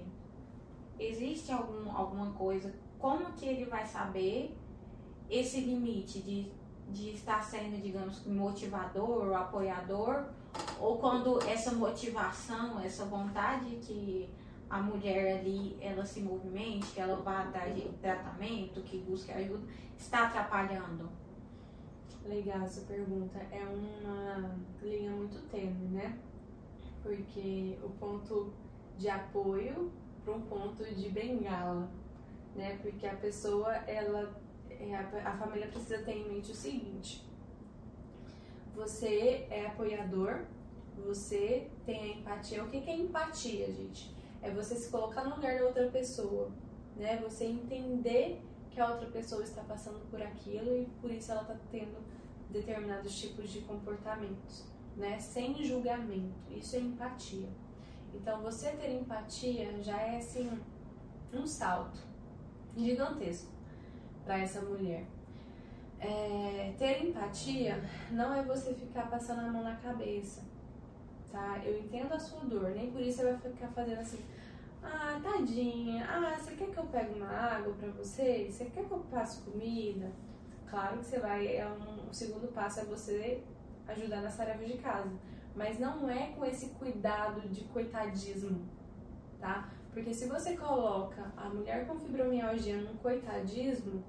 existe 0.99 1.51
algum, 1.51 1.91
alguma 1.91 2.31
coisa? 2.33 2.73
Como 2.97 3.33
que 3.33 3.45
ele 3.45 3.65
vai 3.65 3.85
saber 3.85 4.57
esse 5.29 5.61
limite 5.61 6.19
de 6.21 6.51
de 6.91 7.13
estar 7.13 7.41
sendo, 7.43 7.81
digamos, 7.81 8.25
motivador 8.25 9.27
ou 9.27 9.35
apoiador, 9.35 10.25
ou 10.79 10.97
quando 10.97 11.41
essa 11.43 11.71
motivação, 11.73 12.79
essa 12.79 13.05
vontade 13.05 13.77
que 13.81 14.29
a 14.69 14.79
mulher 14.81 15.39
ali 15.39 15.77
ela 15.81 16.05
se 16.05 16.21
movimente, 16.21 16.87
que 16.87 16.99
ela 16.99 17.17
vá 17.17 17.43
dar 17.45 17.67
tratamento, 18.01 18.81
que 18.81 18.99
busque 18.99 19.31
ajuda, 19.31 19.63
está 19.97 20.27
atrapalhando? 20.27 21.09
Legal 22.29 22.61
essa 22.61 22.81
pergunta. 22.81 23.39
É 23.51 23.65
uma 23.65 24.55
linha 24.83 25.09
muito 25.09 25.41
tênue, 25.49 25.87
né? 25.87 26.15
Porque 27.01 27.75
o 27.83 27.89
ponto 27.89 28.53
de 28.99 29.09
apoio 29.09 29.91
para 30.23 30.35
um 30.35 30.41
ponto 30.41 30.83
de 30.83 31.09
bengala, 31.09 31.89
né? 32.55 32.77
Porque 32.83 33.07
a 33.07 33.15
pessoa, 33.15 33.73
ela, 33.87 34.39
é, 34.69 34.95
a 34.95 35.37
família 35.37 35.69
precisa 35.69 36.03
ter 36.03 36.17
em 36.17 36.29
mente 36.29 36.51
o 36.51 36.55
seguinte: 36.55 37.27
você 38.75 39.47
é 39.49 39.65
apoiador, 39.65 40.45
você 41.03 41.67
tem 41.83 41.99
a 41.99 42.07
empatia. 42.19 42.63
O 42.63 42.69
que 42.69 42.77
é 42.77 42.95
empatia, 42.95 43.71
gente? 43.71 44.15
É 44.43 44.51
você 44.51 44.75
se 44.75 44.91
colocar 44.91 45.23
no 45.23 45.37
lugar 45.37 45.57
da 45.57 45.65
outra 45.65 45.87
pessoa, 45.87 46.51
né? 46.95 47.17
Você 47.23 47.45
entender 47.45 48.39
que 48.69 48.79
a 48.79 48.91
outra 48.91 49.07
pessoa 49.07 49.41
está 49.41 49.63
passando 49.63 50.07
por 50.11 50.21
aquilo 50.21 50.77
e 50.77 50.85
por 51.01 51.09
isso 51.09 51.31
ela 51.31 51.41
está 51.41 51.55
tendo 51.71 52.18
determinados 52.49 53.19
tipos 53.19 53.49
de 53.49 53.61
comportamentos, 53.61 54.65
né? 54.95 55.19
Sem 55.19 55.63
julgamento. 55.63 56.35
Isso 56.51 56.75
é 56.75 56.79
empatia. 56.79 57.49
Então, 58.13 58.41
você 58.41 58.71
ter 58.71 58.91
empatia 58.93 59.81
já 59.83 59.99
é 60.01 60.17
assim 60.17 60.49
um 61.33 61.45
salto 61.45 61.99
gigantesco 62.75 63.51
para 64.25 64.39
essa 64.39 64.61
mulher. 64.61 65.05
É, 65.99 66.73
ter 66.77 67.03
empatia 67.03 67.83
não 68.11 68.33
é 68.33 68.43
você 68.43 68.73
ficar 68.73 69.09
passando 69.09 69.39
a 69.39 69.51
mão 69.51 69.63
na 69.63 69.75
cabeça, 69.75 70.41
tá? 71.31 71.61
Eu 71.63 71.77
entendo 71.79 72.13
a 72.13 72.19
sua 72.19 72.39
dor, 72.41 72.69
nem 72.71 72.89
por 72.89 73.01
isso 73.01 73.17
você 73.17 73.33
vai 73.33 73.37
ficar 73.51 73.67
fazendo 73.67 73.99
assim, 73.99 74.23
ah, 74.81 75.19
tadinha, 75.21 76.05
ah, 76.05 76.37
você 76.39 76.55
quer 76.55 76.69
que 76.69 76.77
eu 76.77 76.85
pegue 76.85 77.19
uma 77.19 77.27
água 77.27 77.73
para 77.73 77.89
você? 77.91 78.47
Você 78.49 78.65
quer 78.65 78.85
que 78.85 78.91
eu 78.91 78.99
passe 79.11 79.41
comida? 79.41 80.09
Claro 80.69 80.99
que 80.99 81.05
você 81.05 81.19
vai, 81.19 81.55
é 81.55 81.67
um, 81.67 82.09
o 82.09 82.13
segundo 82.13 82.47
passo 82.49 82.81
é 82.81 82.85
você 82.85 83.43
ajudar 83.87 84.21
nas 84.21 84.37
tarefas 84.37 84.67
de 84.67 84.77
casa, 84.77 85.11
mas 85.55 85.79
não 85.79 86.09
é 86.09 86.27
com 86.27 86.45
esse 86.45 86.69
cuidado 86.69 87.41
de 87.49 87.63
coitadismo, 87.65 88.67
tá? 89.39 89.69
Porque 89.91 90.13
se 90.13 90.27
você 90.27 90.55
coloca 90.55 91.31
a 91.35 91.49
mulher 91.49 91.87
com 91.87 91.99
fibromialgia 91.99 92.77
num 92.77 92.95
coitadismo, 92.97 94.03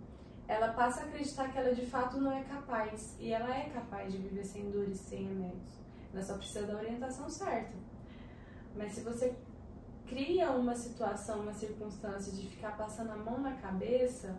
ela 0.46 0.72
passa 0.72 1.00
a 1.00 1.04
acreditar 1.04 1.50
que 1.50 1.58
ela 1.58 1.72
de 1.72 1.86
fato 1.86 2.18
não 2.18 2.32
é 2.32 2.42
capaz. 2.42 3.16
E 3.18 3.32
ela 3.32 3.56
é 3.56 3.70
capaz 3.70 4.12
de 4.12 4.18
viver 4.18 4.44
sem 4.44 4.70
dores, 4.70 4.98
sem 4.98 5.28
remédios. 5.28 5.80
Ela 6.12 6.22
só 6.22 6.36
precisa 6.36 6.66
da 6.66 6.76
orientação 6.76 7.28
certa. 7.30 7.72
Mas 8.76 8.92
se 8.92 9.00
você 9.02 9.34
cria 10.06 10.50
uma 10.50 10.74
situação, 10.74 11.40
uma 11.40 11.54
circunstância 11.54 12.32
de 12.32 12.48
ficar 12.48 12.76
passando 12.76 13.12
a 13.12 13.16
mão 13.16 13.40
na 13.40 13.54
cabeça, 13.54 14.36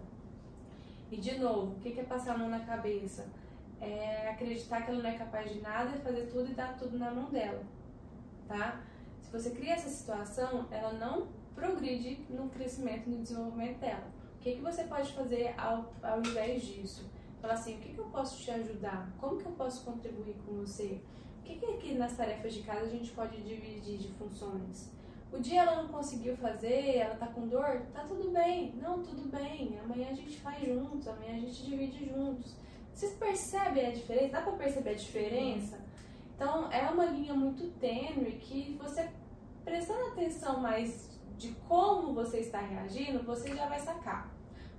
e 1.11 1.17
de 1.17 1.37
novo, 1.37 1.73
o 1.73 1.79
que 1.79 1.99
é 1.99 2.03
passar 2.03 2.35
a 2.35 2.37
mão 2.37 2.49
na 2.49 2.61
cabeça? 2.61 3.27
É 3.81 4.29
acreditar 4.29 4.81
que 4.81 4.91
ela 4.91 5.03
não 5.03 5.09
é 5.09 5.17
capaz 5.17 5.51
de 5.51 5.59
nada, 5.59 5.99
fazer 5.99 6.27
tudo 6.27 6.49
e 6.49 6.53
dar 6.53 6.77
tudo 6.77 6.97
na 6.97 7.11
mão 7.11 7.29
dela, 7.29 7.61
tá? 8.47 8.81
Se 9.21 9.31
você 9.31 9.49
cria 9.49 9.73
essa 9.73 9.89
situação, 9.89 10.67
ela 10.71 10.93
não 10.93 11.27
progride 11.53 12.25
no 12.29 12.49
crescimento 12.49 13.09
no 13.09 13.21
desenvolvimento 13.21 13.79
dela. 13.79 14.07
O 14.35 14.39
que, 14.39 14.55
que 14.55 14.61
você 14.61 14.85
pode 14.85 15.11
fazer 15.13 15.53
ao, 15.57 15.91
ao 16.01 16.19
invés 16.19 16.63
disso? 16.63 17.09
Falar 17.41 17.55
assim, 17.55 17.75
o 17.75 17.79
que, 17.79 17.93
que 17.93 17.99
eu 17.99 18.05
posso 18.05 18.41
te 18.41 18.49
ajudar? 18.51 19.11
Como 19.19 19.37
que 19.37 19.45
eu 19.45 19.51
posso 19.51 19.83
contribuir 19.83 20.35
com 20.45 20.53
você? 20.53 21.01
O 21.39 21.43
que, 21.43 21.57
que 21.57 21.65
aqui 21.65 21.93
nas 21.95 22.15
tarefas 22.15 22.53
de 22.53 22.61
casa 22.61 22.85
a 22.85 22.89
gente 22.89 23.11
pode 23.11 23.41
dividir 23.41 23.97
de 23.97 24.07
funções? 24.13 24.91
O 25.31 25.39
dia 25.39 25.61
ela 25.61 25.81
não 25.81 25.87
conseguiu 25.87 26.35
fazer, 26.35 26.97
ela 26.97 27.15
tá 27.15 27.27
com 27.27 27.47
dor, 27.47 27.81
tá 27.93 28.03
tudo 28.03 28.31
bem. 28.31 28.75
Não, 28.81 29.01
tudo 29.01 29.31
bem. 29.31 29.79
Amanhã 29.79 30.09
a 30.09 30.13
gente 30.13 30.39
faz 30.39 30.65
juntos, 30.65 31.07
amanhã 31.07 31.35
a 31.35 31.39
gente 31.39 31.63
divide 31.63 32.09
juntos. 32.09 32.53
Vocês 32.93 33.13
percebem 33.13 33.87
a 33.87 33.91
diferença? 33.91 34.33
Dá 34.33 34.41
para 34.41 34.53
perceber 34.53 34.89
a 34.89 34.95
diferença? 34.95 35.79
Então 36.35 36.71
é 36.71 36.89
uma 36.89 37.05
linha 37.05 37.33
muito 37.33 37.69
tênue 37.79 38.33
que 38.41 38.77
você 38.81 39.09
prestando 39.63 40.07
atenção 40.07 40.59
mais 40.59 41.09
de 41.37 41.49
como 41.67 42.13
você 42.13 42.39
está 42.39 42.59
reagindo, 42.59 43.23
você 43.23 43.55
já 43.55 43.67
vai 43.67 43.79
sacar. 43.79 44.29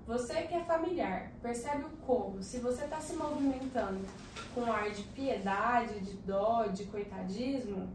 Você 0.06 0.42
que 0.42 0.54
é 0.54 0.64
familiar, 0.64 1.30
percebe 1.40 1.84
o 1.84 1.90
como. 2.04 2.42
Se 2.42 2.58
você 2.58 2.84
está 2.84 3.00
se 3.00 3.14
movimentando 3.14 4.00
com 4.54 4.64
ar 4.70 4.90
de 4.90 5.02
piedade, 5.04 6.00
de 6.00 6.14
dó, 6.18 6.66
de 6.66 6.84
coitadismo, 6.86 7.88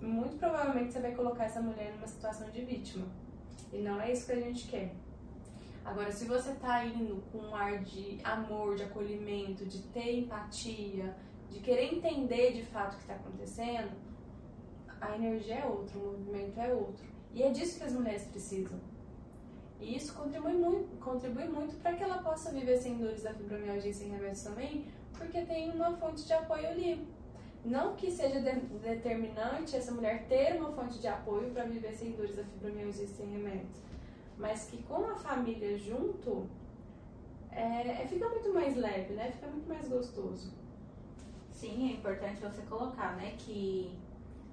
muito 0.00 0.36
provavelmente 0.38 0.92
você 0.92 1.00
vai 1.00 1.14
colocar 1.14 1.44
essa 1.44 1.60
mulher 1.60 1.92
numa 1.94 2.06
situação 2.06 2.50
de 2.50 2.64
vítima. 2.64 3.06
E 3.72 3.78
não 3.78 4.00
é 4.00 4.12
isso 4.12 4.26
que 4.26 4.32
a 4.32 4.40
gente 4.40 4.68
quer. 4.68 4.94
Agora, 5.84 6.10
se 6.10 6.24
você 6.24 6.50
está 6.50 6.84
indo 6.84 7.22
com 7.30 7.38
um 7.38 7.54
ar 7.54 7.78
de 7.78 8.18
amor, 8.24 8.76
de 8.76 8.82
acolhimento, 8.82 9.64
de 9.64 9.82
ter 9.82 10.18
empatia, 10.18 11.16
de 11.48 11.60
querer 11.60 11.94
entender 11.94 12.52
de 12.52 12.64
fato 12.64 12.94
o 12.94 12.96
que 12.96 13.02
está 13.02 13.14
acontecendo, 13.14 13.92
a 15.00 15.14
energia 15.14 15.60
é 15.60 15.64
outra, 15.64 15.96
o 15.98 16.18
movimento 16.18 16.58
é 16.58 16.72
outro. 16.72 17.04
E 17.32 17.42
é 17.42 17.50
disso 17.50 17.78
que 17.78 17.84
as 17.84 17.92
mulheres 17.92 18.24
precisam. 18.24 18.80
E 19.80 19.96
isso 19.96 20.14
contribui 20.14 20.54
muito, 20.54 20.96
contribui 20.98 21.44
muito 21.44 21.76
para 21.76 21.94
que 21.94 22.02
ela 22.02 22.18
possa 22.18 22.50
viver 22.50 22.78
sem 22.78 22.96
dores 22.96 23.22
da 23.22 23.34
fibromialgia 23.34 23.90
e 23.90 23.94
sem 23.94 24.08
remédios 24.08 24.42
também, 24.42 24.86
porque 25.16 25.42
tem 25.42 25.70
uma 25.70 25.96
fonte 25.96 26.26
de 26.26 26.32
apoio 26.32 26.66
ali. 26.66 27.06
Não 27.66 27.96
que 27.96 28.12
seja 28.12 28.40
de, 28.40 28.60
determinante 28.78 29.74
essa 29.74 29.90
mulher 29.90 30.24
ter 30.28 30.56
uma 30.56 30.70
fonte 30.70 31.00
de 31.00 31.08
apoio 31.08 31.50
para 31.50 31.64
viver 31.64 31.92
sem 31.92 32.12
dores 32.12 32.36
da 32.36 32.44
fibromialgia 32.44 33.04
e 33.04 33.08
sem 33.08 33.26
remédios, 33.26 33.82
mas 34.38 34.66
que 34.70 34.80
com 34.84 35.04
a 35.04 35.16
família 35.16 35.76
junto, 35.76 36.46
é, 37.50 38.02
é, 38.02 38.06
fica 38.06 38.28
muito 38.28 38.54
mais 38.54 38.76
leve, 38.76 39.14
né? 39.14 39.32
Fica 39.32 39.48
muito 39.48 39.68
mais 39.68 39.88
gostoso. 39.88 40.54
Sim, 41.50 41.90
é 41.90 41.94
importante 41.94 42.40
você 42.40 42.62
colocar, 42.62 43.16
né, 43.16 43.34
que 43.36 43.98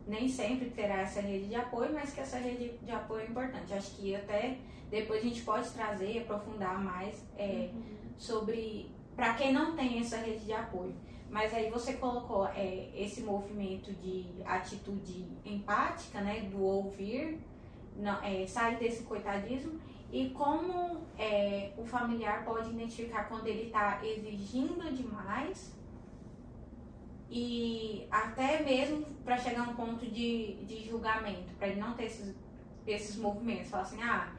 nem 0.07 0.27
sempre 0.27 0.71
terá 0.71 1.01
essa 1.01 1.21
rede 1.21 1.49
de 1.49 1.55
apoio, 1.55 1.93
mas 1.93 2.13
que 2.13 2.19
essa 2.19 2.37
rede 2.37 2.77
de 2.81 2.91
apoio 2.91 3.21
é 3.21 3.27
importante. 3.27 3.73
Acho 3.75 3.95
que 3.95 4.15
até 4.15 4.57
depois 4.89 5.21
a 5.21 5.23
gente 5.23 5.43
pode 5.43 5.69
trazer 5.69 6.13
e 6.13 6.19
aprofundar 6.19 6.81
mais 6.81 7.23
é, 7.37 7.69
uhum. 7.71 7.83
sobre 8.17 8.89
para 9.15 9.33
quem 9.33 9.53
não 9.53 9.75
tem 9.75 9.99
essa 9.99 10.17
rede 10.17 10.45
de 10.45 10.53
apoio. 10.53 10.93
Mas 11.29 11.53
aí 11.53 11.69
você 11.69 11.93
colocou 11.93 12.47
é, 12.47 12.89
esse 12.95 13.21
movimento 13.21 13.91
de 13.93 14.27
atitude 14.45 15.25
empática, 15.43 16.21
né, 16.21 16.41
do 16.41 16.61
ouvir, 16.61 17.39
não, 17.95 18.23
é, 18.23 18.45
sair 18.45 18.77
desse 18.77 19.03
coitadismo 19.03 19.79
e 20.11 20.29
como 20.29 21.01
é, 21.17 21.71
o 21.75 21.83
familiar 21.83 22.45
pode 22.45 22.69
identificar 22.69 23.23
quando 23.23 23.47
ele 23.47 23.63
está 23.63 23.99
exigindo 24.05 24.93
demais 24.93 25.73
e 27.29 28.07
até 28.11 28.61
mesmo 28.61 29.07
para 29.25 29.39
chegar 29.39 29.67
a 29.67 29.71
um 29.71 29.75
ponto 29.75 30.05
de, 30.05 30.53
de 30.65 30.87
julgamento, 30.87 31.51
para 31.57 31.69
ele 31.69 31.79
não 31.79 31.93
ter 31.93 32.05
esses, 32.05 32.35
esses 32.85 33.15
movimentos, 33.15 33.71
falar 33.71 33.83
assim, 33.83 34.03
ah, 34.03 34.35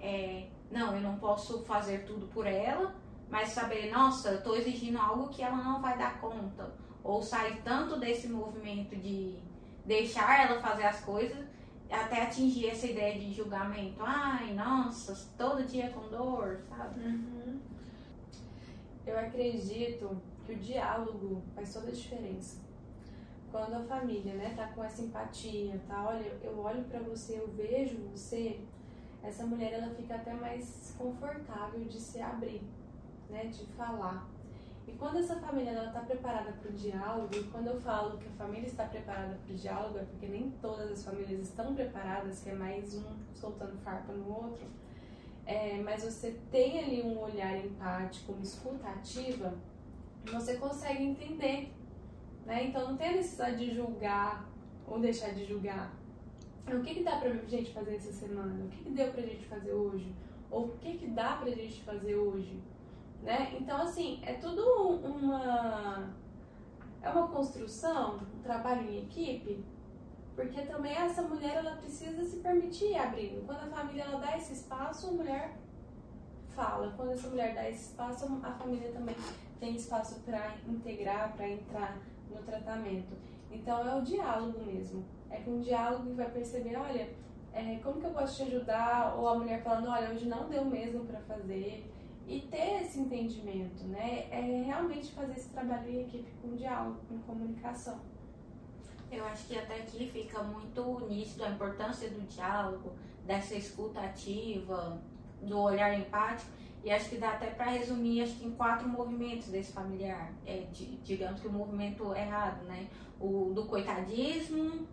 é, 0.00 0.46
não, 0.70 0.94
eu 0.94 1.00
não 1.00 1.18
posso 1.18 1.64
fazer 1.64 2.04
tudo 2.04 2.28
por 2.28 2.46
ela, 2.46 2.94
mas 3.30 3.50
saber, 3.50 3.90
nossa, 3.90 4.30
eu 4.30 4.38
estou 4.38 4.56
exigindo 4.56 4.98
algo 4.98 5.28
que 5.28 5.42
ela 5.42 5.56
não 5.56 5.80
vai 5.80 5.96
dar 5.98 6.20
conta, 6.20 6.72
ou 7.02 7.22
sair 7.22 7.60
tanto 7.62 7.98
desse 7.98 8.28
movimento 8.28 8.96
de 8.96 9.38
deixar 9.84 10.46
ela 10.46 10.60
fazer 10.60 10.84
as 10.84 11.00
coisas, 11.00 11.46
até 11.90 12.22
atingir 12.22 12.68
essa 12.68 12.86
ideia 12.86 13.18
de 13.18 13.32
julgamento, 13.32 13.96
ai, 14.00 14.52
nossa, 14.52 15.14
todo 15.36 15.64
dia 15.64 15.88
com 15.90 16.08
dor, 16.08 16.60
sabe? 16.68 17.00
Uhum. 17.00 17.60
Eu 19.06 19.18
acredito 19.18 20.20
que 20.44 20.52
o 20.52 20.58
diálogo 20.58 21.42
faz 21.54 21.72
toda 21.72 21.88
a 21.88 21.92
diferença. 21.92 22.58
Quando 23.50 23.74
a 23.74 23.84
família, 23.84 24.34
né, 24.34 24.52
tá 24.54 24.66
com 24.68 24.84
essa 24.84 25.00
empatia, 25.00 25.80
tá, 25.88 26.06
olha, 26.06 26.38
eu 26.42 26.58
olho 26.58 26.84
para 26.84 27.00
você, 27.00 27.38
eu 27.38 27.48
vejo 27.48 27.96
você, 28.12 28.60
essa 29.22 29.46
mulher 29.46 29.72
ela 29.72 29.94
fica 29.94 30.14
até 30.14 30.34
mais 30.34 30.94
confortável 30.98 31.80
de 31.86 31.98
se 31.98 32.20
abrir, 32.20 32.62
né, 33.28 33.46
de 33.46 33.64
falar. 33.72 34.28
E 34.86 34.92
quando 34.92 35.18
essa 35.18 35.36
família 35.36 35.84
está 35.84 36.00
preparada 36.00 36.52
para 36.52 36.70
o 36.70 36.72
diálogo, 36.72 37.28
e 37.34 37.44
quando 37.44 37.66
eu 37.66 37.78
falo 37.80 38.16
que 38.16 38.26
a 38.26 38.32
família 38.32 38.66
está 38.66 38.84
preparada 38.84 39.38
para 39.44 39.54
o 39.54 39.56
diálogo, 39.56 39.98
é 39.98 40.02
porque 40.02 40.26
nem 40.26 40.50
todas 40.62 40.90
as 40.90 41.04
famílias 41.04 41.40
estão 41.40 41.74
preparadas, 41.74 42.40
que 42.40 42.48
é 42.48 42.54
mais 42.54 42.94
um 42.94 43.04
soltando 43.34 43.76
farpa 43.84 44.12
no 44.14 44.32
outro, 44.32 44.66
é, 45.44 45.80
mas 45.82 46.04
você 46.04 46.38
tem 46.50 46.78
ali 46.78 47.02
um 47.02 47.18
olhar 47.20 47.56
empático, 47.58 48.32
uma 48.32 48.42
escuta 48.42 48.88
ativa, 48.88 49.54
você 50.24 50.56
consegue 50.56 51.02
entender. 51.02 51.72
Né? 52.46 52.64
Então 52.64 52.88
não 52.88 52.96
tem 52.96 53.08
a 53.08 53.12
necessidade 53.12 53.58
de 53.58 53.74
julgar 53.74 54.48
ou 54.86 54.98
deixar 54.98 55.34
de 55.34 55.44
julgar. 55.44 55.94
O 56.66 56.82
que, 56.82 56.94
que 56.96 57.02
dá 57.02 57.16
pra 57.16 57.30
gente 57.46 57.72
fazer 57.72 57.96
essa 57.96 58.12
semana? 58.12 58.64
O 58.64 58.68
que, 58.68 58.84
que 58.84 58.90
deu 58.90 59.10
pra 59.10 59.22
gente 59.22 59.46
fazer 59.46 59.72
hoje? 59.72 60.14
Ou 60.50 60.66
o 60.66 60.78
que, 60.78 60.98
que 60.98 61.06
dá 61.08 61.36
pra 61.36 61.50
gente 61.50 61.82
fazer 61.82 62.14
hoje? 62.14 62.60
Né? 63.22 63.56
Então, 63.60 63.82
assim, 63.82 64.20
é 64.24 64.34
tudo 64.34 64.62
uma. 64.98 66.10
É 67.00 67.08
uma 67.10 67.28
construção, 67.28 68.18
um 68.36 68.42
trabalho 68.42 68.82
em 68.90 69.04
equipe, 69.04 69.64
porque 70.34 70.62
também 70.62 70.92
essa 70.92 71.22
mulher 71.22 71.56
ela 71.56 71.76
precisa 71.76 72.24
se 72.24 72.38
permitir 72.38 72.96
abrir. 72.96 73.40
Quando 73.46 73.58
a 73.58 73.76
família 73.76 74.02
ela 74.04 74.18
dá 74.18 74.36
esse 74.36 74.52
espaço, 74.52 75.08
a 75.08 75.12
mulher 75.12 75.56
fala. 76.58 76.92
Quando 76.96 77.12
essa 77.12 77.28
mulher 77.28 77.54
dá 77.54 77.68
esse 77.68 77.90
espaço, 77.90 78.26
a 78.42 78.52
família 78.52 78.90
também 78.90 79.14
tem 79.60 79.76
espaço 79.76 80.20
para 80.22 80.56
integrar, 80.66 81.34
para 81.36 81.48
entrar 81.48 81.98
no 82.28 82.42
tratamento. 82.42 83.16
Então 83.50 83.88
é 83.88 83.94
o 83.94 84.02
diálogo 84.02 84.64
mesmo. 84.64 85.04
É 85.30 85.38
com 85.38 85.58
o 85.58 85.60
diálogo 85.60 86.06
que 86.06 86.14
vai 86.14 86.30
perceber, 86.30 86.76
olha, 86.76 87.08
é, 87.52 87.78
como 87.82 88.00
que 88.00 88.06
eu 88.06 88.10
posso 88.10 88.36
te 88.36 88.42
ajudar? 88.42 89.16
Ou 89.16 89.28
a 89.28 89.38
mulher 89.38 89.62
falando, 89.62 89.88
olha, 89.88 90.10
hoje 90.10 90.26
não 90.26 90.48
deu 90.48 90.64
mesmo 90.64 91.04
para 91.04 91.20
fazer. 91.20 91.90
E 92.28 92.42
ter 92.42 92.82
esse 92.82 93.00
entendimento, 93.00 93.84
né? 93.84 94.28
É 94.30 94.62
realmente 94.66 95.10
fazer 95.12 95.32
esse 95.32 95.48
trabalho 95.48 95.88
em 95.88 96.02
equipe 96.02 96.30
com 96.42 96.54
diálogo, 96.54 97.00
com 97.08 97.18
comunicação. 97.20 97.98
Eu 99.10 99.24
acho 99.24 99.46
que 99.46 99.58
até 99.58 99.76
aqui 99.76 100.06
fica 100.06 100.42
muito 100.42 101.06
nítido 101.08 101.42
a 101.46 101.48
importância 101.48 102.10
do 102.10 102.20
diálogo, 102.28 102.92
dessa 103.24 103.54
escuta 103.54 104.00
ativa, 104.00 105.00
do 105.40 105.58
olhar 105.58 105.98
empático. 105.98 106.50
E 106.84 106.90
acho 106.90 107.08
que 107.08 107.16
dá 107.16 107.30
até 107.30 107.46
para 107.46 107.70
resumir, 107.70 108.22
acho 108.22 108.36
que 108.36 108.44
em 108.44 108.50
quatro 108.50 108.86
movimentos 108.86 109.48
desse 109.48 109.72
familiar. 109.72 110.30
É, 110.44 110.66
de, 110.70 110.96
digamos 110.98 111.40
que 111.40 111.48
o 111.48 111.52
movimento 111.52 112.14
errado, 112.14 112.62
né? 112.64 112.88
O 113.18 113.52
do 113.54 113.64
coitadismo, 113.64 114.86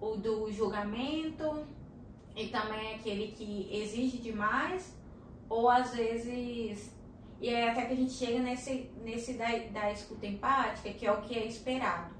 o 0.00 0.16
do 0.16 0.50
julgamento 0.50 1.64
e 2.34 2.48
também 2.48 2.96
aquele 2.96 3.28
que 3.28 3.68
exige 3.72 4.18
demais 4.18 5.00
ou 5.52 5.68
às 5.68 5.94
vezes 5.94 6.90
e 7.38 7.48
é 7.48 7.70
até 7.70 7.86
que 7.86 7.92
a 7.92 7.96
gente 7.96 8.12
chega 8.12 8.38
nesse, 8.38 8.88
nesse 9.02 9.34
da, 9.34 9.48
da 9.72 9.92
escuta 9.92 10.26
empática, 10.26 10.92
que 10.92 11.04
é 11.04 11.12
o 11.12 11.20
que 11.22 11.36
é 11.36 11.44
esperado. 11.44 12.14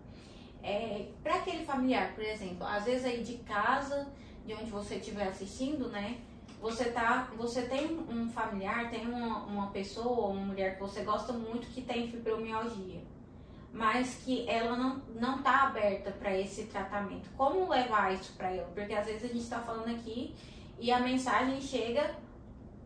É, 0.61 1.07
para 1.23 1.37
aquele 1.37 1.65
familiar, 1.65 2.13
por 2.13 2.25
exemplo, 2.25 2.67
às 2.67 2.85
vezes 2.85 3.05
aí 3.05 3.23
de 3.23 3.39
casa, 3.39 4.09
de 4.45 4.53
onde 4.53 4.69
você 4.69 4.97
estiver 4.97 5.29
assistindo, 5.29 5.89
né? 5.89 6.19
Você, 6.61 6.87
tá, 6.87 7.29
você 7.37 7.63
tem 7.63 7.99
um 8.09 8.29
familiar, 8.31 8.91
tem 8.91 9.07
uma, 9.07 9.45
uma 9.45 9.67
pessoa, 9.69 10.29
uma 10.29 10.45
mulher 10.45 10.75
que 10.75 10.81
você 10.81 11.03
gosta 11.03 11.33
muito 11.33 11.69
que 11.69 11.83
tem 11.83 12.09
fibromialgia, 12.09 13.01
mas 13.73 14.17
que 14.25 14.49
ela 14.49 14.77
não, 14.77 15.03
não 15.15 15.41
tá 15.41 15.69
aberta 15.69 16.11
para 16.11 16.37
esse 16.37 16.65
tratamento. 16.65 17.31
Como 17.37 17.69
levar 17.69 18.13
isso 18.13 18.33
para 18.33 18.51
ela? 18.51 18.69
Porque 18.75 18.93
às 18.93 19.07
vezes 19.07 19.25
a 19.25 19.29
gente 19.29 19.45
está 19.45 19.61
falando 19.61 19.89
aqui 19.89 20.35
e 20.81 20.91
a 20.91 20.99
mensagem 20.99 21.61
chega 21.61 22.17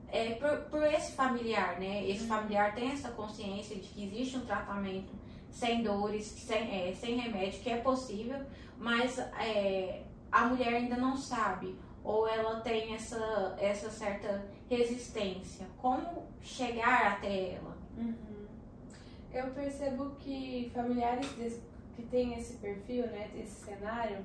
é, 0.08 0.34
por, 0.34 0.58
por 0.70 0.82
esse 0.82 1.12
familiar, 1.12 1.78
né? 1.78 2.08
Esse 2.08 2.22
uhum. 2.22 2.28
familiar 2.28 2.74
tem 2.74 2.92
essa 2.92 3.10
consciência 3.10 3.76
de 3.76 3.88
que 3.88 4.04
existe 4.04 4.36
um 4.36 4.46
tratamento 4.46 5.12
sem 5.50 5.82
dores, 5.82 6.26
sem, 6.26 6.88
é, 6.88 6.94
sem 6.94 7.16
remédio, 7.16 7.60
que 7.60 7.70
é 7.70 7.78
possível, 7.78 8.38
mas 8.78 9.18
é, 9.18 10.02
a 10.30 10.46
mulher 10.46 10.74
ainda 10.74 10.96
não 10.96 11.16
sabe, 11.16 11.78
ou 12.04 12.28
ela 12.28 12.60
tem 12.60 12.94
essa, 12.94 13.56
essa 13.58 13.90
certa 13.90 14.46
resistência. 14.68 15.66
Como 15.78 16.26
chegar 16.42 17.12
até 17.12 17.54
ela? 17.54 17.76
Uhum. 17.96 18.46
Eu 19.32 19.50
percebo 19.50 20.10
que 20.16 20.70
familiares 20.74 21.26
que 21.94 22.02
têm 22.02 22.38
esse 22.38 22.58
perfil, 22.58 23.06
né, 23.06 23.30
esse 23.36 23.64
cenário, 23.64 24.18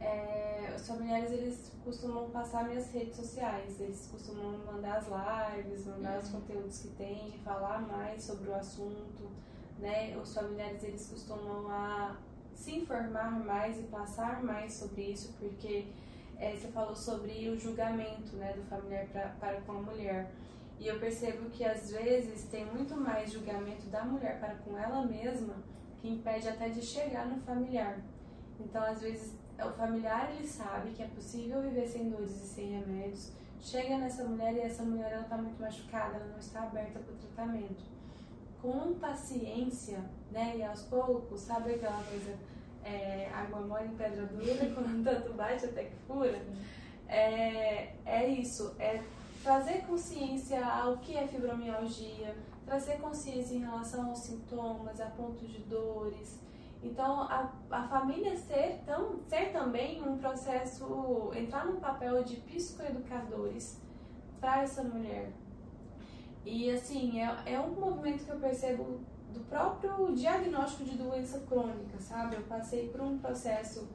é, 0.00 0.74
os 0.76 0.86
familiares 0.86 1.30
eles 1.32 1.72
costumam 1.84 2.30
passar 2.30 2.64
minhas 2.68 2.90
redes 2.92 3.16
sociais, 3.16 3.80
eles 3.80 4.08
costumam 4.10 4.58
mandar 4.66 4.98
as 4.98 5.06
lives, 5.06 5.86
mandar 5.86 6.14
uhum. 6.14 6.18
os 6.18 6.28
conteúdos 6.28 6.78
que 6.80 6.88
tem, 6.88 7.32
falar 7.44 7.80
mais 7.82 8.22
sobre 8.22 8.50
o 8.50 8.54
assunto, 8.54 9.30
né? 9.78 10.16
Os 10.16 10.34
familiares 10.34 10.82
eles 10.84 11.06
costumam 11.08 11.68
a 11.70 12.16
se 12.54 12.76
informar 12.76 13.30
mais 13.44 13.78
e 13.78 13.84
passar 13.84 14.42
mais 14.42 14.74
sobre 14.74 15.02
isso, 15.02 15.32
porque 15.38 15.86
é, 16.38 16.56
você 16.56 16.68
falou 16.68 16.94
sobre 16.94 17.48
o 17.48 17.58
julgamento, 17.58 18.36
né, 18.36 18.52
do 18.52 18.62
familiar 18.64 19.06
pra, 19.06 19.28
para 19.40 19.60
com 19.60 19.72
a 19.72 19.82
mulher. 19.82 20.30
E 20.78 20.86
eu 20.86 20.98
percebo 20.98 21.50
que 21.50 21.64
às 21.64 21.90
vezes 21.90 22.44
tem 22.44 22.64
muito 22.66 22.96
mais 22.96 23.32
julgamento 23.32 23.86
da 23.86 24.04
mulher 24.04 24.38
para 24.38 24.54
com 24.56 24.78
ela 24.78 25.04
mesma 25.04 25.54
que 26.00 26.08
impede 26.08 26.48
até 26.48 26.68
de 26.68 26.82
chegar 26.82 27.26
no 27.26 27.40
familiar. 27.40 27.98
Então, 28.60 28.82
às 28.82 29.00
vezes 29.00 29.37
o 29.66 29.72
familiar 29.72 30.30
ele 30.32 30.46
sabe 30.46 30.90
que 30.90 31.02
é 31.02 31.06
possível 31.06 31.60
viver 31.60 31.86
sem 31.86 32.08
dores 32.08 32.30
e 32.30 32.46
sem 32.46 32.78
remédios. 32.78 33.32
Chega 33.60 33.98
nessa 33.98 34.24
mulher 34.24 34.54
e 34.54 34.60
essa 34.60 34.84
mulher 34.84 35.12
ela 35.12 35.22
está 35.22 35.36
muito 35.36 35.60
machucada, 35.60 36.16
ela 36.16 36.26
não 36.26 36.38
está 36.38 36.62
aberta 36.62 37.00
para 37.00 37.12
o 37.12 37.16
tratamento. 37.16 37.82
Com 38.62 38.94
paciência, 38.94 39.98
né, 40.30 40.54
e 40.56 40.62
aos 40.62 40.82
poucos, 40.82 41.40
sabe 41.40 41.74
aquela 41.74 42.02
coisa, 42.04 42.36
é, 42.84 43.28
água 43.34 43.60
mole 43.60 43.86
em 43.86 43.96
pedra 43.96 44.26
dura, 44.26 44.70
quando 44.74 45.04
tanto 45.04 45.32
bate 45.34 45.64
até 45.64 45.84
que 45.84 45.96
fura? 46.06 46.40
É, 47.08 47.94
é 48.04 48.28
isso, 48.28 48.74
é 48.78 49.02
trazer 49.42 49.82
consciência 49.86 50.64
ao 50.64 50.98
que 50.98 51.16
é 51.16 51.26
fibromialgia, 51.26 52.36
trazer 52.66 52.98
consciência 53.00 53.54
em 53.54 53.60
relação 53.60 54.08
aos 54.10 54.18
sintomas, 54.18 55.00
a 55.00 55.06
pontos 55.06 55.48
de 55.50 55.60
dores, 55.60 56.38
então, 56.82 57.22
a, 57.22 57.52
a 57.70 57.88
família 57.88 58.36
ser, 58.36 58.80
tão, 58.86 59.20
ser 59.26 59.52
também 59.52 60.02
um 60.02 60.16
processo, 60.16 61.30
entrar 61.34 61.66
num 61.66 61.80
papel 61.80 62.22
de 62.22 62.36
psicoeducadores 62.36 63.80
para 64.40 64.62
essa 64.62 64.82
mulher. 64.84 65.32
E, 66.44 66.70
assim, 66.70 67.20
é, 67.20 67.54
é 67.54 67.60
um 67.60 67.72
movimento 67.72 68.24
que 68.24 68.30
eu 68.30 68.38
percebo 68.38 69.00
do 69.32 69.40
próprio 69.40 70.14
diagnóstico 70.14 70.84
de 70.84 70.96
doença 70.96 71.40
crônica, 71.40 72.00
sabe? 72.00 72.36
Eu 72.36 72.42
passei 72.42 72.88
por 72.88 73.00
um 73.00 73.18
processo 73.18 73.88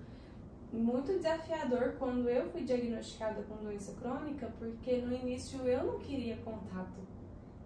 muito 0.72 1.14
desafiador 1.14 1.96
quando 1.98 2.28
eu 2.30 2.50
fui 2.50 2.64
diagnosticada 2.64 3.44
com 3.44 3.64
doença 3.64 3.94
crônica, 3.94 4.52
porque 4.60 4.98
no 4.98 5.14
início 5.14 5.66
eu 5.66 5.84
não 5.86 6.00
queria 6.00 6.38
contato. 6.38 7.00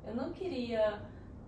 Eu 0.06 0.15
não 0.15 0.32
queria 0.32 1.01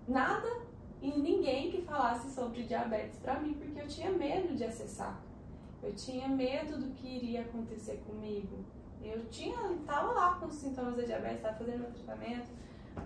nada 0.07 0.68
e 1.01 1.11
ninguém 1.11 1.71
que 1.71 1.81
falasse 1.81 2.29
sobre 2.33 2.63
diabetes 2.63 3.17
para 3.19 3.39
mim, 3.39 3.53
porque 3.53 3.79
eu 3.79 3.87
tinha 3.87 4.11
medo 4.11 4.55
de 4.55 4.65
acessar. 4.65 5.19
Eu 5.81 5.93
tinha 5.93 6.27
medo 6.27 6.77
do 6.77 6.93
que 6.93 7.07
iria 7.07 7.41
acontecer 7.41 8.03
comigo. 8.05 8.65
Eu 9.01 9.25
tinha, 9.29 9.57
tava 9.85 10.11
lá 10.11 10.35
com 10.35 10.47
os 10.47 10.55
sintomas 10.55 10.97
da 10.97 11.03
diabetes, 11.03 11.37
estava 11.37 11.57
fazendo 11.57 11.79
meu 11.79 11.91
tratamento, 11.91 12.49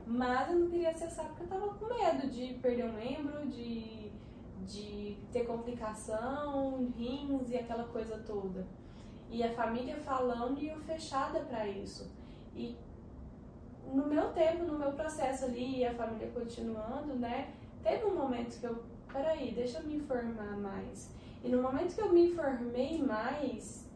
mas 0.08 0.50
eu 0.50 0.60
não 0.60 0.70
queria 0.70 0.90
acessar 0.90 1.28
porque 1.28 1.44
eu 1.44 1.48
tava 1.48 1.68
com 1.76 1.86
medo 1.86 2.28
de 2.28 2.56
perder 2.56 2.86
um 2.86 2.94
membro, 2.94 3.48
de, 3.48 4.12
de 4.66 5.18
ter 5.32 5.46
complicação, 5.46 6.92
rins 6.98 7.52
e 7.52 7.58
aquela 7.58 7.84
coisa 7.84 8.18
toda. 8.26 8.66
E 9.30 9.44
a 9.44 9.54
família 9.54 9.98
falando 9.98 10.60
e 10.60 10.68
eu 10.68 10.80
fechada 10.80 11.42
para 11.42 11.68
isso. 11.68 12.12
E 12.56 12.76
no 13.86 14.08
meu 14.08 14.32
tempo, 14.32 14.64
no 14.64 14.80
meu 14.80 14.94
processo 14.94 15.46
ali, 15.46 15.80
e 15.80 15.86
a 15.86 15.94
família 15.94 16.32
continuando, 16.34 17.16
né? 17.16 17.54
Teve 17.84 18.06
um 18.06 18.16
momento 18.16 18.60
que 18.60 18.66
eu, 18.66 18.84
peraí, 19.12 19.54
deixa 19.54 19.80
eu 19.80 19.86
me 19.86 19.98
informar 19.98 20.58
mais. 20.58 21.12
E 21.44 21.50
no 21.50 21.62
momento 21.62 21.94
que 21.94 22.02
eu 22.02 22.12
me 22.12 22.32
informei 22.32 23.02
mais, 23.04 23.88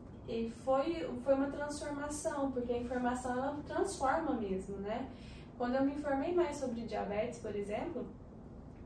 foi, 0.64 1.10
foi 1.24 1.34
uma 1.34 1.48
transformação, 1.48 2.52
porque 2.52 2.74
a 2.74 2.78
informação 2.78 3.32
ela 3.32 3.58
transforma 3.66 4.34
mesmo, 4.34 4.78
né? 4.78 5.10
Quando 5.58 5.76
eu 5.76 5.84
me 5.84 5.94
informei 5.94 6.36
mais 6.36 6.58
sobre 6.58 6.82
diabetes, 6.82 7.40
por 7.40 7.56
exemplo, 7.56 8.06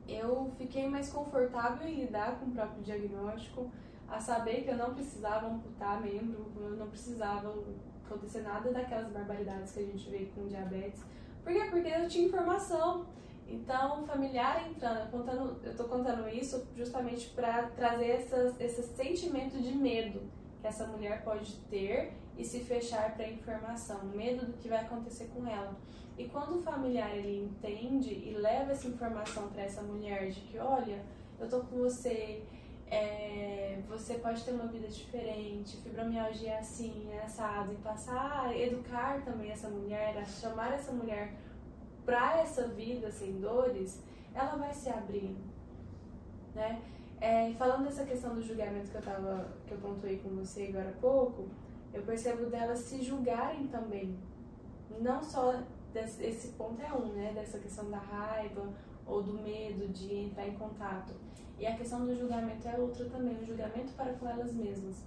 eu 0.08 0.52
fiquei 0.58 0.88
mais 0.88 1.10
confortável 1.12 1.88
em 1.88 2.02
lidar 2.02 2.40
com 2.40 2.46
o 2.46 2.52
próprio 2.52 2.82
diagnóstico, 2.84 3.72
a 4.08 4.20
saber 4.20 4.64
que 4.64 4.70
eu 4.70 4.78
não 4.78 4.94
precisava 4.94 5.48
amputar 5.48 6.02
membro, 6.02 6.52
eu 6.60 6.72
não 6.72 6.88
precisava 6.88 7.54
acontecer 8.06 8.42
nada 8.42 8.72
daquelas 8.72 9.10
barbaridades 9.12 9.72
que 9.72 9.80
a 9.80 9.86
gente 9.86 10.10
vê 10.10 10.30
com 10.36 10.48
diabetes. 10.48 11.02
Por 11.44 11.52
quê? 11.54 11.66
Porque 11.72 11.88
eu 11.88 12.08
tinha 12.08 12.28
informação. 12.28 13.06
Então, 13.52 14.06
familiar 14.06 14.66
entrando, 14.70 15.12
contando, 15.12 15.60
eu 15.62 15.72
estou 15.72 15.88
contando 15.90 16.30
isso 16.30 16.66
justamente 16.74 17.30
para 17.32 17.64
trazer 17.72 18.12
essas, 18.12 18.60
esse 18.62 18.82
sentimento 18.96 19.62
de 19.62 19.76
medo 19.76 20.22
que 20.62 20.68
essa 20.68 20.88
mulher 20.88 21.22
pode 21.24 21.58
ter 21.70 22.14
e 22.38 22.46
se 22.46 22.62
fechar 22.62 23.14
para 23.14 23.26
a 23.26 23.30
informação, 23.30 24.06
medo 24.06 24.46
do 24.46 24.54
que 24.54 24.70
vai 24.70 24.80
acontecer 24.80 25.30
com 25.36 25.46
ela. 25.46 25.76
E 26.18 26.30
quando 26.30 26.60
o 26.60 26.62
familiar 26.62 27.14
ele 27.14 27.44
entende 27.44 28.14
e 28.14 28.34
leva 28.34 28.72
essa 28.72 28.88
informação 28.88 29.50
para 29.50 29.64
essa 29.64 29.82
mulher 29.82 30.30
de 30.30 30.40
que, 30.42 30.58
olha, 30.58 31.04
eu 31.38 31.50
tô 31.50 31.60
com 31.62 31.78
você, 31.78 32.44
é, 32.88 33.80
você 33.90 34.16
pode 34.16 34.44
ter 34.44 34.52
uma 34.52 34.68
vida 34.68 34.88
diferente, 34.88 35.76
fibromialgia 35.78 36.52
é 36.52 36.60
assim, 36.60 37.10
é 37.12 37.24
assado, 37.24 37.74
e 37.74 37.78
passar 37.78 38.46
a 38.46 38.58
educar 38.58 39.22
também 39.26 39.52
essa 39.52 39.68
mulher, 39.68 40.18
a 40.18 40.24
chamar 40.24 40.74
essa 40.74 40.92
mulher 40.94 41.34
para 42.12 42.42
essa 42.42 42.68
vida 42.68 43.10
sem 43.10 43.40
dores, 43.40 44.04
ela 44.36 44.58
vai 44.58 44.74
se 44.74 44.90
abrindo, 44.90 45.40
né? 46.54 46.82
É, 47.22 47.54
falando 47.54 47.86
dessa 47.86 48.04
questão 48.04 48.36
do 48.36 48.42
julgamento 48.42 48.92
que 48.92 48.98
eu 48.98 49.02
tava, 49.02 49.48
que 49.66 49.72
eu 49.72 49.78
pontuei 49.78 50.18
com 50.18 50.28
você 50.32 50.68
agora 50.68 50.90
há 50.90 51.00
pouco, 51.00 51.48
eu 51.94 52.02
percebo 52.04 52.48
delas 52.48 52.80
se 52.80 53.02
julgarem 53.02 53.68
também. 53.68 54.18
Não 55.00 55.24
só 55.24 55.64
desse, 55.94 56.22
esse 56.26 56.50
ponto 56.50 56.82
é 56.82 56.92
um, 56.92 57.14
né? 57.14 57.32
Dessa 57.34 57.60
questão 57.60 57.90
da 57.90 58.00
raiva 58.00 58.68
ou 59.08 59.24
do 59.24 59.42
medo 59.42 59.88
de 59.88 60.14
entrar 60.14 60.46
em 60.46 60.56
contato. 60.56 61.14
E 61.58 61.66
a 61.66 61.78
questão 61.78 62.06
do 62.06 62.14
julgamento 62.14 62.68
é 62.68 62.78
outra 62.78 63.06
também, 63.06 63.38
o 63.38 63.46
julgamento 63.46 63.94
para 63.94 64.12
com 64.16 64.28
elas 64.28 64.54
mesmas. 64.54 64.98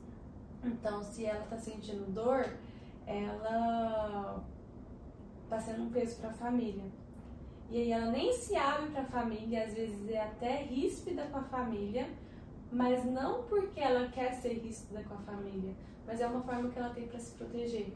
Então, 0.64 1.02
se 1.02 1.26
ela 1.26 1.44
está 1.44 1.58
sentindo 1.58 2.10
dor, 2.14 2.48
ela 3.06 4.42
está 5.54 5.60
sendo 5.60 5.84
um 5.84 5.90
peso 5.90 6.16
para 6.16 6.30
a 6.30 6.34
família. 6.34 6.84
E 7.70 7.78
aí 7.78 7.92
ela 7.92 8.10
nem 8.10 8.32
se 8.32 8.56
abre 8.56 8.90
para 8.90 9.02
a 9.02 9.06
família, 9.06 9.64
às 9.64 9.74
vezes 9.74 10.08
é 10.08 10.20
até 10.20 10.62
ríspida 10.64 11.24
com 11.26 11.38
a 11.38 11.44
família, 11.44 12.08
mas 12.70 13.04
não 13.04 13.44
porque 13.44 13.80
ela 13.80 14.08
quer 14.08 14.32
ser 14.34 14.54
ríspida 14.54 15.02
com 15.04 15.14
a 15.14 15.18
família, 15.18 15.74
mas 16.06 16.20
é 16.20 16.26
uma 16.26 16.42
forma 16.42 16.70
que 16.70 16.78
ela 16.78 16.90
tem 16.90 17.06
para 17.06 17.18
se 17.18 17.34
proteger. 17.36 17.92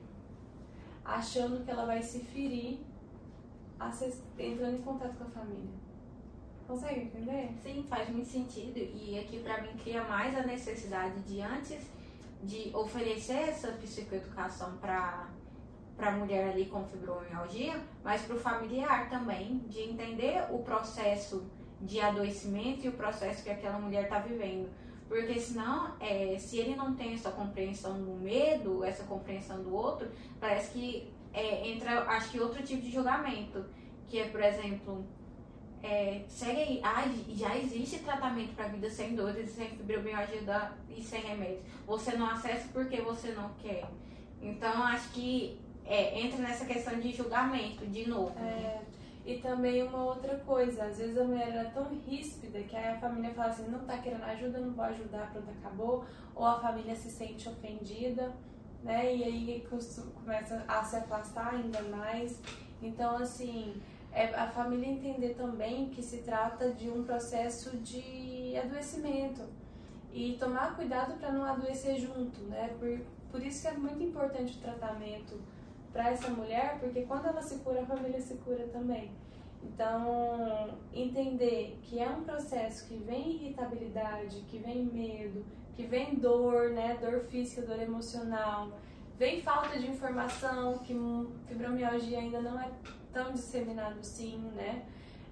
achando 1.05 1.64
que 1.64 1.71
ela 1.71 1.87
vai 1.87 2.03
se 2.03 2.21
ferir 2.21 2.81
entrando 4.38 4.77
em 4.77 4.83
contato 4.83 5.16
com 5.16 5.25
a 5.25 5.29
família. 5.29 5.71
Consegue 6.66 7.01
entender? 7.01 7.51
Sim, 7.62 7.83
faz 7.88 8.11
muito 8.11 8.29
sentido. 8.29 8.77
E 8.77 9.18
aqui 9.18 9.40
para 9.40 9.62
mim 9.62 9.71
cria 9.83 10.05
mais 10.05 10.37
a 10.37 10.42
necessidade 10.42 11.18
de 11.21 11.40
antes 11.40 11.87
de 12.42 12.71
oferecer 12.77 13.49
essa 13.49 13.73
psicoeducação 13.73 14.77
para 14.77 15.29
para 15.99 16.13
a 16.13 16.13
mulher 16.13 16.51
ali 16.51 16.67
com 16.67 16.85
fibromialgia, 16.85 17.83
mas 18.05 18.23
para 18.23 18.37
o 18.37 18.39
familiar 18.39 19.11
também, 19.11 19.59
de 19.69 19.81
entender 19.81 20.47
o 20.49 20.61
processo 20.61 21.45
de 21.81 22.01
adoecimento 22.01 22.87
e 22.87 22.89
o 22.89 22.93
processo 22.93 23.43
que 23.43 23.51
aquela 23.51 23.79
mulher 23.81 24.05
está 24.05 24.21
vivendo. 24.21 24.71
Porque 25.09 25.41
senão, 25.41 25.97
é, 25.99 26.37
se 26.39 26.59
ele 26.59 26.77
não 26.77 26.95
tem 26.95 27.15
essa 27.15 27.33
compreensão 27.33 28.01
do 28.01 28.13
medo, 28.13 28.85
essa 28.85 29.05
compreensão 29.05 29.61
do 29.61 29.75
outro, 29.75 30.09
parece 30.39 30.71
que 30.71 31.13
é, 31.33 31.69
entra, 31.69 32.05
acho 32.05 32.31
que 32.31 32.41
outro 32.41 32.63
tipo 32.63 32.83
de 32.83 32.93
julgamento, 32.93 33.65
que 34.07 34.21
é, 34.21 34.29
por 34.29 34.41
exemplo, 34.41 35.05
é, 35.83 36.23
segue 36.29 36.61
aí, 36.61 36.81
ah, 36.85 37.05
já 37.31 37.57
existe 37.57 37.99
tratamento 38.01 38.55
para 38.55 38.69
vida 38.69 38.89
sem 38.89 39.17
dores, 39.17 39.51
sem 39.51 39.69
fibromialgia 39.71 40.73
e 40.89 41.03
sem 41.03 41.23
remédio. 41.23 41.63
Você 41.87 42.17
não 42.17 42.27
acessa 42.31 42.69
porque 42.73 43.01
você 43.01 43.33
não 43.33 43.51
quer. 43.55 43.89
Então, 44.41 44.83
acho 44.85 45.11
que 45.11 45.61
é, 45.88 46.20
entra 46.20 46.38
nessa 46.40 46.66
questão 46.66 47.01
de 47.01 47.11
julgamento, 47.12 47.87
de 47.87 48.07
novo. 48.09 48.38
É, 48.38 48.83
e 49.24 49.38
também 49.38 49.83
uma 49.83 50.05
outra 50.05 50.37
coisa, 50.37 50.85
às 50.85 50.98
vezes 50.98 51.16
a 51.16 51.24
mulher 51.24 51.48
é 51.48 51.64
tão 51.64 51.88
ríspida 52.07 52.61
que 52.61 52.77
a 52.77 52.98
família 52.98 53.33
fala 53.35 53.48
assim, 53.48 53.68
não 53.68 53.81
tá 53.81 53.98
querendo 53.98 54.24
ajuda, 54.24 54.59
não 54.59 54.72
vou 54.72 54.85
ajudar, 54.85 55.31
pronto, 55.33 55.51
acabou. 55.51 56.05
Ou 56.35 56.46
a 56.46 56.61
família 56.61 56.94
se 56.94 57.11
sente 57.11 57.48
ofendida, 57.48 58.33
né? 58.83 59.14
E 59.14 59.24
aí 59.24 59.66
começa 60.14 60.62
a 60.68 60.85
se 60.85 60.96
afastar 60.96 61.55
ainda 61.55 61.83
mais. 61.83 62.40
Então, 62.83 63.16
assim, 63.16 63.81
é 64.12 64.27
a 64.35 64.46
família 64.46 64.88
entender 64.88 65.35
também 65.35 65.88
que 65.88 66.03
se 66.03 66.18
trata 66.18 66.72
de 66.72 66.88
um 66.88 67.03
processo 67.03 67.77
de 67.79 68.57
adoecimento 68.57 69.42
e 70.12 70.37
tomar 70.38 70.77
cuidado 70.77 71.18
para 71.18 71.33
não 71.33 71.44
adoecer 71.44 71.96
junto, 71.98 72.40
né? 72.42 72.74
Por, 72.79 73.01
por 73.31 73.42
isso 73.42 73.62
que 73.62 73.68
é 73.68 73.72
muito 73.72 74.03
importante 74.03 74.57
o 74.57 74.61
tratamento 74.61 75.38
para 75.92 76.11
essa 76.11 76.31
mulher, 76.31 76.79
porque 76.81 77.03
quando 77.03 77.27
ela 77.27 77.42
se 77.42 77.59
cura, 77.59 77.83
a 77.83 77.87
família 77.87 78.20
se 78.20 78.35
cura 78.37 78.66
também. 78.68 79.11
Então, 79.62 80.79
entender 80.92 81.79
que 81.83 81.98
é 81.98 82.09
um 82.09 82.22
processo 82.22 82.87
que 82.87 82.96
vem 82.96 83.33
irritabilidade, 83.33 84.44
que 84.48 84.59
vem 84.59 84.85
medo, 84.85 85.44
que 85.74 85.85
vem 85.85 86.16
dor, 86.16 86.70
né, 86.70 86.96
dor 87.01 87.20
física, 87.24 87.62
dor 87.62 87.81
emocional, 87.81 88.72
vem 89.18 89.42
falta 89.42 89.79
de 89.79 89.88
informação, 89.88 90.79
que 90.79 90.94
fibromialgia 91.46 92.18
ainda 92.18 92.40
não 92.40 92.61
é 92.61 92.70
tão 93.12 93.33
disseminado 93.33 93.98
assim, 93.98 94.38
né? 94.55 94.85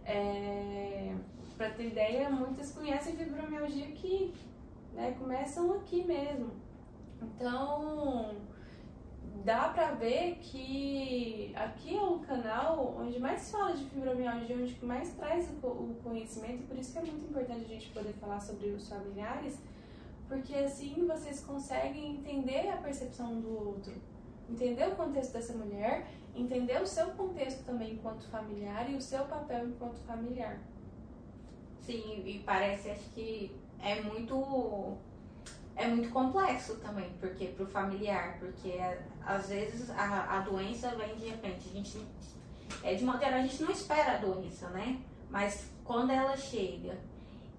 É, 0.05 1.15
para 1.57 1.71
ter 1.71 1.89
ideia, 1.89 2.29
muitas 2.31 2.73
conhecem 2.73 3.17
fibromialgia 3.17 3.89
que 3.89 4.35
né, 4.93 5.15
começam 5.19 5.73
aqui 5.75 6.05
mesmo. 6.05 6.51
Então, 7.23 8.35
dá 9.47 9.69
pra 9.69 9.93
ver 9.93 10.39
que 10.43 11.53
aqui 11.55 11.97
é 11.97 12.03
o 12.03 12.19
canal 12.19 12.97
onde 12.99 13.21
mais 13.21 13.43
se 13.43 13.53
fala 13.53 13.75
de 13.75 13.85
fibromialgia, 13.85 14.57
onde 14.57 14.85
mais 14.85 15.15
traz 15.15 15.49
o 15.63 15.95
conhecimento, 16.03 16.67
por 16.67 16.77
isso 16.77 16.93
que 16.93 16.99
é 16.99 17.03
muito 17.03 17.31
importante 17.31 17.65
a 17.65 17.69
gente 17.69 17.89
poder 17.91 18.13
falar 18.15 18.41
sobre 18.41 18.71
os 18.71 18.89
familiares, 18.89 19.57
porque 20.27 20.53
assim 20.53 21.07
vocês 21.07 21.45
conseguem 21.45 22.17
entender 22.17 22.69
a 22.71 22.79
percepção 22.79 23.41
do 23.41 23.69
outro, 23.69 23.93
entender 24.51 24.89
o 24.89 24.97
contexto 24.97 25.35
dessa 25.35 25.53
mulher, 25.53 26.09
entender 26.35 26.83
o 26.83 26.87
seu 26.87 27.07
contexto 27.13 27.65
também 27.65 27.93
enquanto 27.93 28.29
familiar 28.29 28.91
e 28.91 28.97
o 28.97 29.01
seu 29.01 29.27
papel 29.27 29.69
enquanto 29.69 29.99
familiar. 30.01 30.59
Sim, 31.83 32.25
e 32.27 32.43
parece 32.45 32.91
acho 32.91 33.09
que 33.11 33.55
é 33.79 34.03
muito 34.03 34.35
é 35.77 35.87
muito 35.87 36.09
complexo 36.09 36.77
também, 36.77 37.11
porque 37.21 37.47
pro 37.49 37.67
familiar, 37.67 38.39
porque 38.39 38.71
é, 38.71 39.05
às 39.25 39.49
vezes 39.49 39.91
a, 39.91 40.39
a 40.39 40.41
doença 40.41 40.89
vem 40.97 41.15
de 41.17 41.27
repente, 41.27 41.69
a 41.69 41.73
gente 41.73 42.07
é 42.83 42.95
de 42.95 43.05
modo 43.05 43.21
geral 43.21 43.39
a 43.39 43.43
gente 43.43 43.63
não 43.63 43.71
espera 43.71 44.15
a 44.15 44.17
doença, 44.17 44.69
né? 44.71 45.01
Mas 45.31 45.71
quando 45.85 46.11
ela 46.11 46.37
chega 46.37 46.99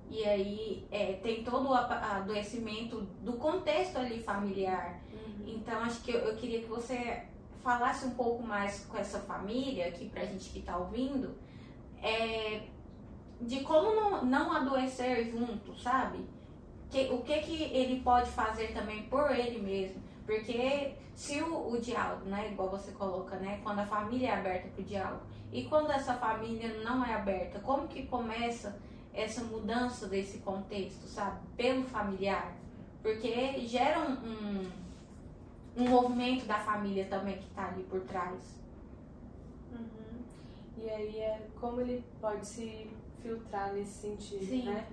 e 0.09 0.23
aí 0.23 0.87
é, 0.91 1.13
tem 1.13 1.43
todo 1.43 1.69
o 1.69 1.73
adoecimento 1.73 3.01
do 3.21 3.33
contexto 3.33 3.97
ali 3.97 4.21
familiar. 4.21 4.99
Uhum. 5.13 5.45
Então 5.45 5.79
acho 5.81 6.01
que 6.01 6.11
eu, 6.11 6.19
eu, 6.19 6.35
queria 6.35 6.61
que 6.61 6.67
você 6.67 7.23
falasse 7.61 8.05
um 8.05 8.11
pouco 8.11 8.41
mais 8.41 8.85
com 8.85 8.97
essa 8.97 9.19
família 9.19 9.87
aqui 9.87 10.09
pra 10.09 10.25
gente 10.25 10.49
que 10.49 10.61
tá 10.61 10.77
ouvindo, 10.77 11.35
é, 12.01 12.61
de 13.41 13.59
como 13.61 13.93
não, 13.93 14.25
não 14.25 14.51
adoecer 14.53 15.29
junto, 15.29 15.77
sabe? 15.77 16.25
Que, 16.89 17.09
o 17.11 17.21
que, 17.21 17.39
que 17.39 17.63
ele 17.63 18.01
pode 18.01 18.29
fazer 18.31 18.73
também 18.73 19.03
por 19.03 19.31
ele 19.31 19.59
mesmo. 19.59 20.01
Porque 20.25 20.93
se 21.15 21.41
o, 21.41 21.71
o 21.71 21.79
diálogo, 21.79 22.25
né, 22.25 22.49
igual 22.51 22.69
você 22.69 22.91
coloca, 22.91 23.35
né, 23.37 23.59
quando 23.63 23.79
a 23.79 23.85
família 23.85 24.29
é 24.29 24.33
aberta 24.33 24.67
para 24.69 24.81
o 24.81 24.85
diálogo, 24.85 25.21
e 25.51 25.63
quando 25.63 25.91
essa 25.91 26.13
família 26.13 26.83
não 26.83 27.03
é 27.05 27.13
aberta, 27.13 27.59
como 27.59 27.87
que 27.87 28.05
começa 28.05 28.77
essa 29.13 29.43
mudança 29.43 30.07
desse 30.07 30.39
contexto, 30.39 31.07
sabe? 31.07 31.39
Pelo 31.55 31.83
familiar. 31.83 32.53
Porque 33.01 33.59
gera 33.61 34.01
um, 34.01 34.11
um, 34.13 34.71
um 35.77 35.89
movimento 35.89 36.45
da 36.45 36.59
família 36.59 37.05
também 37.05 37.37
que 37.37 37.45
está 37.45 37.69
ali 37.69 37.83
por 37.83 38.01
trás. 38.01 38.61
Uhum. 39.71 40.21
E 40.77 40.89
aí 40.89 41.17
é 41.19 41.47
como 41.59 41.81
ele 41.81 42.03
pode 42.21 42.45
se 42.45 42.91
filtrar 43.21 43.73
nesse 43.73 44.01
sentido, 44.01 44.45
Sim. 44.45 44.65
né? 44.65 44.85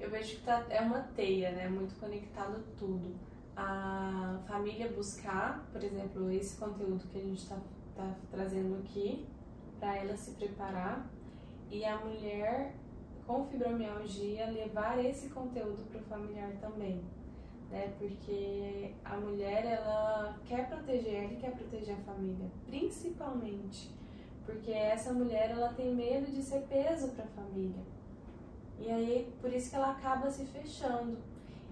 Eu 0.00 0.10
vejo 0.10 0.36
que 0.36 0.42
tá, 0.42 0.64
é 0.70 0.80
uma 0.80 1.00
teia, 1.00 1.52
né? 1.52 1.68
Muito 1.68 1.94
conectado 2.00 2.64
tudo. 2.78 3.14
A 3.56 4.40
família 4.48 4.90
buscar, 4.90 5.68
por 5.70 5.82
exemplo, 5.82 6.30
esse 6.30 6.56
conteúdo 6.56 7.06
que 7.08 7.18
a 7.18 7.20
gente 7.20 7.42
está 7.42 7.58
tá 7.94 8.14
trazendo 8.30 8.78
aqui, 8.78 9.26
para 9.78 9.96
ela 9.96 10.16
se 10.16 10.32
preparar, 10.32 11.08
e 11.70 11.84
a 11.84 11.98
mulher 11.98 12.74
com 13.26 13.46
fibromialgia 13.46 14.50
levar 14.50 15.04
esse 15.04 15.28
conteúdo 15.28 15.84
para 15.90 16.00
o 16.00 16.04
familiar 16.04 16.52
também. 16.60 17.04
Né? 17.70 17.94
Porque 17.98 18.94
a 19.04 19.16
mulher 19.16 19.64
ela 19.64 20.36
quer 20.44 20.68
proteger 20.68 21.24
ela 21.24 21.40
quer 21.40 21.52
proteger 21.52 21.94
a 21.94 22.12
família, 22.12 22.50
principalmente 22.66 23.90
porque 24.44 24.72
essa 24.72 25.12
mulher 25.12 25.50
ela 25.50 25.72
tem 25.74 25.94
medo 25.94 26.30
de 26.32 26.42
ser 26.42 26.62
peso 26.62 27.08
para 27.08 27.24
a 27.24 27.28
família. 27.28 27.82
E 28.80 28.90
aí, 28.90 29.32
por 29.40 29.52
isso 29.52 29.70
que 29.70 29.76
ela 29.76 29.90
acaba 29.90 30.30
se 30.30 30.44
fechando. 30.46 31.18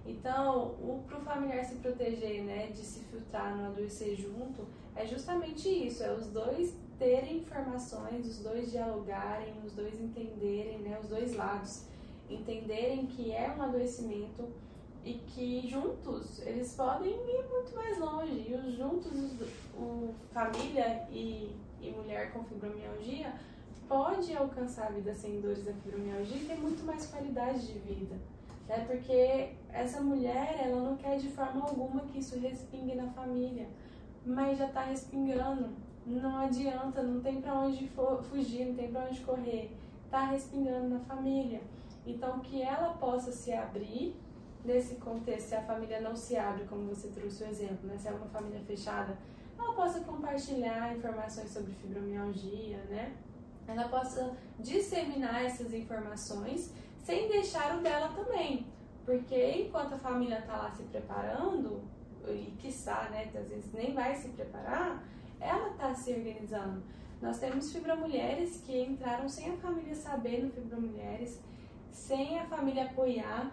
Então, 0.05 0.75
o 0.81 1.03
pro 1.07 1.19
familiar 1.21 1.63
se 1.65 1.75
proteger, 1.75 2.43
né, 2.43 2.67
de 2.67 2.79
se 2.79 2.99
filtrar, 3.05 3.55
não 3.55 3.67
adoecer 3.67 4.15
junto, 4.15 4.65
é 4.95 5.05
justamente 5.05 5.67
isso, 5.69 6.03
é 6.03 6.11
os 6.11 6.27
dois 6.27 6.73
terem 6.97 7.37
informações, 7.37 8.27
os 8.27 8.39
dois 8.39 8.71
dialogarem, 8.71 9.53
os 9.65 9.73
dois 9.73 9.99
entenderem, 9.99 10.79
né, 10.79 10.99
os 11.01 11.07
dois 11.07 11.35
lados, 11.35 11.85
entenderem 12.29 13.05
que 13.05 13.31
é 13.31 13.53
um 13.57 13.61
adoecimento 13.61 14.47
e 15.05 15.13
que 15.13 15.67
juntos 15.67 16.39
eles 16.45 16.73
podem 16.75 17.11
ir 17.11 17.47
muito 17.49 17.73
mais 17.73 17.97
longe. 17.97 18.45
E 18.47 18.53
os 18.53 18.75
juntos, 18.75 19.11
os, 19.11 19.47
o 19.75 20.13
família 20.31 21.07
e, 21.09 21.55
e 21.81 21.91
mulher 21.91 22.31
com 22.33 22.43
fibromialgia 22.43 23.33
pode 23.89 24.37
alcançar 24.37 24.85
a 24.85 24.91
vida 24.91 25.13
sem 25.15 25.41
dores 25.41 25.65
da 25.65 25.73
fibromialgia 25.73 26.37
e 26.37 26.45
ter 26.45 26.57
muito 26.59 26.85
mais 26.85 27.07
qualidade 27.07 27.65
de 27.65 27.79
vida. 27.79 28.15
Né? 28.67 28.85
Porque 28.87 29.55
essa 29.73 29.99
mulher, 29.99 30.61
ela 30.63 30.79
não 30.79 30.95
quer 30.95 31.17
de 31.17 31.29
forma 31.29 31.65
alguma 31.65 32.01
que 32.01 32.19
isso 32.19 32.39
respingue 32.39 32.93
na 32.93 33.07
família, 33.07 33.67
mas 34.23 34.59
já 34.59 34.67
está 34.67 34.83
respingando. 34.83 35.71
Não 36.05 36.37
adianta, 36.37 37.01
não 37.01 37.19
tem 37.19 37.41
para 37.41 37.55
onde 37.55 37.89
fugir, 38.29 38.65
não 38.65 38.75
tem 38.75 38.91
para 38.91 39.05
onde 39.05 39.19
correr. 39.21 39.75
Está 40.05 40.25
respingando 40.25 40.89
na 40.89 40.99
família. 40.99 41.61
Então, 42.05 42.39
que 42.39 42.61
ela 42.61 42.93
possa 42.93 43.31
se 43.31 43.51
abrir 43.51 44.15
nesse 44.63 44.95
contexto, 44.95 45.49
se 45.49 45.55
a 45.55 45.61
família 45.61 45.99
não 45.99 46.15
se 46.15 46.37
abre, 46.37 46.65
como 46.65 46.87
você 46.87 47.07
trouxe 47.09 47.43
o 47.43 47.47
exemplo, 47.47 47.87
né? 47.87 47.97
se 47.97 48.07
é 48.07 48.11
uma 48.11 48.27
família 48.27 48.59
fechada, 48.61 49.17
ela 49.57 49.73
possa 49.73 49.99
compartilhar 50.01 50.95
informações 50.95 51.49
sobre 51.51 51.73
fibromialgia, 51.73 52.77
né? 52.89 53.13
Ela 53.71 53.87
possa 53.87 54.35
disseminar 54.59 55.43
essas 55.43 55.73
informações 55.73 56.73
sem 56.99 57.27
deixar 57.27 57.77
o 57.77 57.81
dela 57.81 58.09
também. 58.09 58.67
Porque 59.05 59.63
enquanto 59.65 59.93
a 59.93 59.97
família 59.97 60.39
está 60.39 60.57
lá 60.57 60.71
se 60.71 60.83
preparando, 60.83 61.81
e 62.27 62.53
quiçá, 62.59 63.09
né, 63.09 63.31
às 63.35 63.49
vezes 63.49 63.73
nem 63.73 63.93
vai 63.93 64.15
se 64.15 64.29
preparar, 64.29 65.03
ela 65.39 65.69
está 65.69 65.95
se 65.95 66.13
organizando. 66.13 66.83
Nós 67.21 67.39
temos 67.39 67.71
fibromulheres 67.71 68.61
que 68.65 68.81
entraram 68.81 69.27
sem 69.27 69.51
a 69.51 69.57
família 69.57 69.95
saber 69.95 70.43
no 70.43 70.51
fibromulheres, 70.51 71.39
sem 71.91 72.39
a 72.39 72.45
família 72.45 72.85
apoiar, 72.85 73.51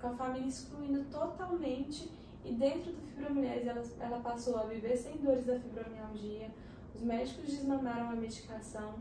com 0.00 0.08
a 0.08 0.14
família 0.14 0.48
excluindo 0.48 1.04
totalmente 1.10 2.10
E 2.42 2.52
dentro 2.52 2.90
do 2.92 3.02
Fibromulheres, 3.02 3.66
ela, 3.66 3.82
ela 4.00 4.20
passou 4.20 4.56
a 4.56 4.64
viver 4.64 4.96
sem 4.96 5.18
dores 5.18 5.44
da 5.44 5.58
fibromialgia, 5.60 6.50
os 6.94 7.02
médicos 7.02 7.50
desmamaram 7.50 8.08
a 8.08 8.16
medicação. 8.16 8.94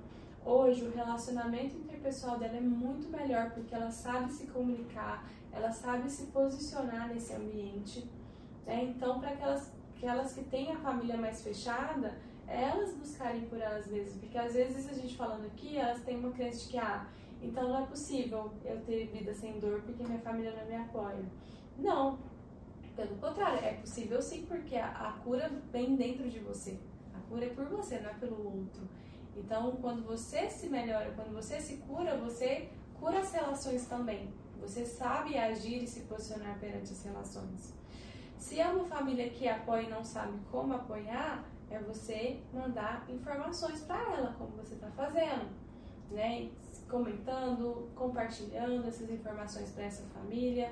Hoje, 0.46 0.86
o 0.86 0.92
relacionamento 0.92 1.76
interpessoal 1.76 2.40
dela 2.40 2.58
é 2.58 2.62
muito 2.62 3.10
melhor 3.10 3.52
porque 3.52 3.76
ela 3.76 3.92
sabe 3.92 4.32
se 4.32 4.48
comunicar, 4.48 5.30
ela 5.52 5.72
sabe 5.72 6.10
se 6.10 6.28
posicionar 6.28 7.10
nesse 7.10 7.34
ambiente. 7.34 8.10
Né? 8.66 8.86
Então, 8.86 9.20
para 9.20 9.32
aquelas, 9.32 9.72
aquelas 9.96 10.34
que 10.34 10.44
têm 10.44 10.72
a 10.72 10.78
família 10.78 11.18
mais 11.18 11.42
fechada, 11.42 12.18
elas 12.48 12.94
buscarem 12.96 13.42
por 13.42 13.60
elas 13.60 13.86
mesmas, 13.88 14.16
porque 14.16 14.38
às 14.38 14.54
vezes 14.54 14.90
a 14.90 14.94
gente 14.94 15.16
falando 15.16 15.46
aqui, 15.46 15.78
elas 15.78 16.02
têm 16.02 16.18
uma 16.18 16.32
crença 16.32 16.60
de 16.60 16.70
que, 16.70 16.78
ah, 16.78 17.08
então 17.42 17.70
não 17.70 17.84
é 17.84 17.86
possível 17.86 18.52
eu 18.66 18.82
ter 18.82 19.08
vida 19.08 19.34
sem 19.34 19.60
dor 19.60 19.82
porque 19.82 20.04
minha 20.04 20.20
família 20.20 20.52
não 20.52 20.66
me 20.66 20.76
apoia. 20.76 21.24
Não, 21.78 22.18
pelo 22.96 23.16
contrário, 23.18 23.64
é 23.64 23.74
possível 23.74 24.22
sim, 24.22 24.46
porque 24.46 24.76
a, 24.76 24.90
a 24.90 25.12
cura 25.24 25.50
vem 25.72 25.96
dentro 25.96 26.30
de 26.30 26.40
você. 26.40 26.78
A 27.14 27.20
cura 27.30 27.46
é 27.46 27.50
por 27.50 27.66
você, 27.66 28.00
não 28.00 28.10
é 28.10 28.14
pelo 28.16 28.44
outro. 28.46 28.82
Então, 29.40 29.72
quando 29.78 30.06
você 30.06 30.50
se 30.50 30.68
melhora, 30.68 31.12
quando 31.16 31.34
você 31.34 31.60
se 31.62 31.78
cura, 31.78 32.18
você 32.18 32.70
cura 33.00 33.20
as 33.20 33.32
relações 33.32 33.86
também. 33.86 34.34
Você 34.60 34.86
sabe 34.86 35.38
agir 35.38 35.84
e 35.84 35.88
se 35.88 36.02
posicionar 36.02 36.60
perante 36.60 36.92
as 36.92 37.04
relações. 37.04 37.74
Se 38.38 38.60
é 38.60 38.68
uma 38.68 38.86
família 38.86 39.30
que 39.30 39.48
apoia 39.48 39.84
e 39.84 39.90
não 39.90 40.04
sabe 40.04 40.38
como 40.52 40.74
apoiar, 40.74 41.46
é 41.70 41.80
você 41.80 42.40
mandar 42.54 43.06
informações 43.10 43.82
para 43.82 44.02
ela, 44.14 44.36
como 44.38 44.52
você 44.52 44.76
está 44.76 44.90
fazendo, 44.92 45.50
né? 46.12 46.50
Comentando, 46.90 47.90
compartilhando 47.96 48.88
essas 48.88 49.10
informações 49.10 49.72
para 49.72 49.86
essa 49.86 50.04
família. 50.08 50.72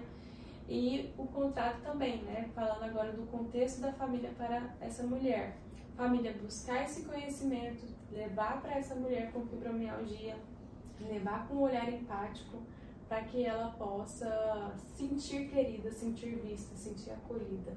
E 0.68 1.14
o 1.18 1.26
contrato 1.28 1.82
também, 1.82 2.24
né? 2.24 2.50
Falando 2.54 2.84
agora 2.84 3.14
do 3.14 3.26
contexto 3.28 3.80
da 3.80 3.94
família 3.94 4.32
para 4.38 4.76
essa 4.82 5.04
mulher. 5.04 5.56
Família 5.96 6.34
buscar 6.34 6.84
esse 6.84 7.04
conhecimento, 7.04 7.86
levar 8.12 8.62
para 8.62 8.78
essa 8.78 8.96
mulher 8.96 9.32
com 9.32 9.46
fibromialgia, 9.46 10.38
levar 11.00 11.48
com 11.48 11.56
um 11.56 11.62
olhar 11.62 11.88
empático, 11.92 12.62
para 13.08 13.22
que 13.22 13.46
ela 13.46 13.72
possa 13.72 14.74
sentir 14.96 15.48
querida, 15.50 15.92
sentir 15.92 16.36
vista, 16.36 16.76
sentir 16.76 17.12
acolhida. 17.12 17.76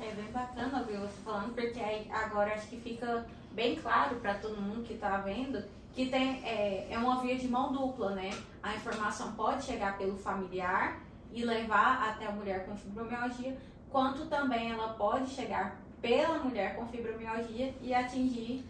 É 0.00 0.12
bem 0.14 0.30
bacana 0.30 0.80
ouvir 0.80 0.98
você 0.98 1.20
falando, 1.22 1.54
porque 1.54 1.80
aí 1.80 2.10
agora 2.10 2.54
acho 2.54 2.68
que 2.68 2.76
fica 2.76 3.26
bem 3.52 3.76
claro 3.76 4.16
para 4.16 4.38
todo 4.38 4.60
mundo 4.60 4.82
que 4.82 4.94
está 4.94 5.18
vendo 5.18 5.62
que 5.96 6.10
tem, 6.10 6.44
é, 6.44 6.88
é 6.90 6.98
uma 6.98 7.22
via 7.22 7.38
de 7.38 7.48
mão 7.48 7.72
dupla, 7.72 8.14
né? 8.14 8.30
A 8.62 8.74
informação 8.74 9.32
pode 9.32 9.64
chegar 9.64 9.96
pelo 9.96 10.18
familiar 10.18 11.00
e 11.32 11.42
levar 11.42 12.10
até 12.10 12.26
a 12.26 12.30
mulher 12.30 12.66
com 12.66 12.76
fibromialgia, 12.76 13.56
quanto 13.88 14.26
também 14.26 14.70
ela 14.70 14.90
pode 14.92 15.30
chegar 15.30 15.80
pela 16.00 16.38
mulher 16.38 16.76
com 16.76 16.86
fibromialgia 16.86 17.74
e 17.80 17.94
atingir 17.94 18.64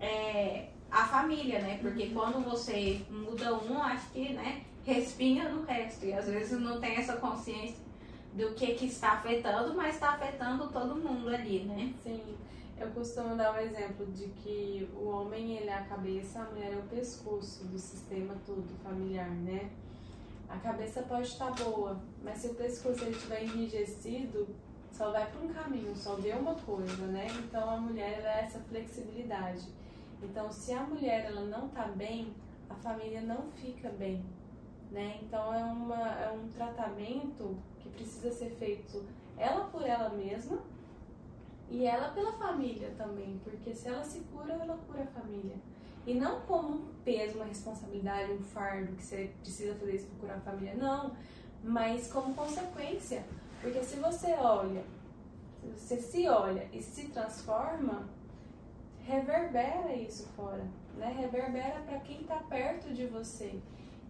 é, 0.00 0.68
a 0.90 1.06
família, 1.06 1.60
né? 1.60 1.78
Porque 1.80 2.04
uhum. 2.04 2.14
quando 2.14 2.44
você 2.44 3.00
muda 3.10 3.54
um, 3.54 3.82
acho 3.82 4.10
que, 4.10 4.32
né, 4.32 4.62
respinga 4.84 5.48
no 5.48 5.64
resto. 5.64 6.06
E 6.06 6.12
às 6.12 6.26
vezes 6.26 6.58
não 6.60 6.80
tem 6.80 6.96
essa 6.96 7.16
consciência 7.16 7.78
do 8.34 8.54
que, 8.54 8.74
que 8.74 8.86
está 8.86 9.12
afetando, 9.12 9.74
mas 9.74 9.94
está 9.94 10.10
afetando 10.10 10.68
todo 10.68 10.96
mundo 10.96 11.28
ali, 11.28 11.60
né? 11.60 11.92
Sim. 12.02 12.36
Eu 12.78 12.88
costumo 12.92 13.36
dar 13.36 13.52
um 13.52 13.58
exemplo 13.58 14.06
de 14.06 14.28
que 14.28 14.88
o 14.96 15.08
homem 15.08 15.58
ele 15.58 15.68
é 15.68 15.74
a 15.74 15.84
cabeça, 15.84 16.40
a 16.40 16.44
mulher 16.44 16.72
é 16.72 16.76
o 16.76 16.82
pescoço 16.84 17.64
do 17.64 17.78
sistema 17.78 18.34
todo 18.46 18.66
familiar, 18.82 19.28
né? 19.28 19.70
A 20.48 20.56
cabeça 20.56 21.02
pode 21.02 21.28
estar 21.28 21.50
boa, 21.50 22.00
mas 22.24 22.38
se 22.38 22.48
o 22.48 22.54
pescoço 22.54 23.04
estiver 23.04 23.44
enrijecido, 23.44 24.48
só 25.00 25.10
vai 25.10 25.30
para 25.30 25.40
um 25.40 25.48
caminho, 25.48 25.96
só 25.96 26.14
vê 26.16 26.32
uma 26.32 26.54
coisa, 26.56 27.06
né? 27.06 27.26
Então 27.42 27.70
a 27.70 27.78
mulher 27.78 28.18
ela 28.18 28.38
é 28.38 28.44
essa 28.44 28.58
flexibilidade. 28.58 29.66
Então 30.22 30.52
se 30.52 30.74
a 30.74 30.82
mulher 30.82 31.24
ela 31.24 31.40
não 31.40 31.68
está 31.68 31.84
bem, 31.84 32.34
a 32.68 32.74
família 32.74 33.22
não 33.22 33.50
fica 33.52 33.88
bem, 33.88 34.22
né? 34.90 35.18
Então 35.22 35.54
é, 35.54 35.64
uma, 35.64 36.06
é 36.06 36.30
um 36.30 36.46
tratamento 36.50 37.56
que 37.78 37.88
precisa 37.88 38.30
ser 38.30 38.50
feito 38.50 39.02
ela 39.38 39.64
por 39.68 39.86
ela 39.86 40.10
mesma 40.10 40.58
e 41.70 41.86
ela 41.86 42.10
pela 42.10 42.34
família 42.34 42.92
também, 42.98 43.40
porque 43.42 43.74
se 43.74 43.88
ela 43.88 44.04
se 44.04 44.20
cura, 44.30 44.52
ela 44.52 44.76
cura 44.86 45.04
a 45.04 45.18
família. 45.18 45.56
E 46.06 46.12
não 46.12 46.42
como 46.42 46.74
um 46.74 46.84
peso, 47.06 47.36
uma 47.36 47.46
responsabilidade, 47.46 48.32
um 48.32 48.42
fardo 48.42 48.94
que 48.96 49.02
você 49.02 49.32
precisa 49.40 49.74
fazer 49.76 49.94
isso 49.94 50.08
para 50.08 50.18
curar 50.18 50.36
a 50.36 50.40
família, 50.40 50.74
não, 50.74 51.16
mas 51.64 52.12
como 52.12 52.34
consequência. 52.34 53.24
Porque 53.60 53.82
se 53.82 53.96
você 53.96 54.32
olha, 54.34 54.82
se 55.76 55.96
você 55.96 56.00
se 56.00 56.28
olha 56.28 56.66
e 56.72 56.82
se 56.82 57.08
transforma, 57.08 58.08
reverbera 59.04 59.94
isso 59.94 60.26
fora, 60.28 60.66
né? 60.96 61.14
Reverbera 61.18 61.80
para 61.80 62.00
quem 62.00 62.22
está 62.22 62.36
perto 62.36 62.92
de 62.92 63.06
você. 63.06 63.60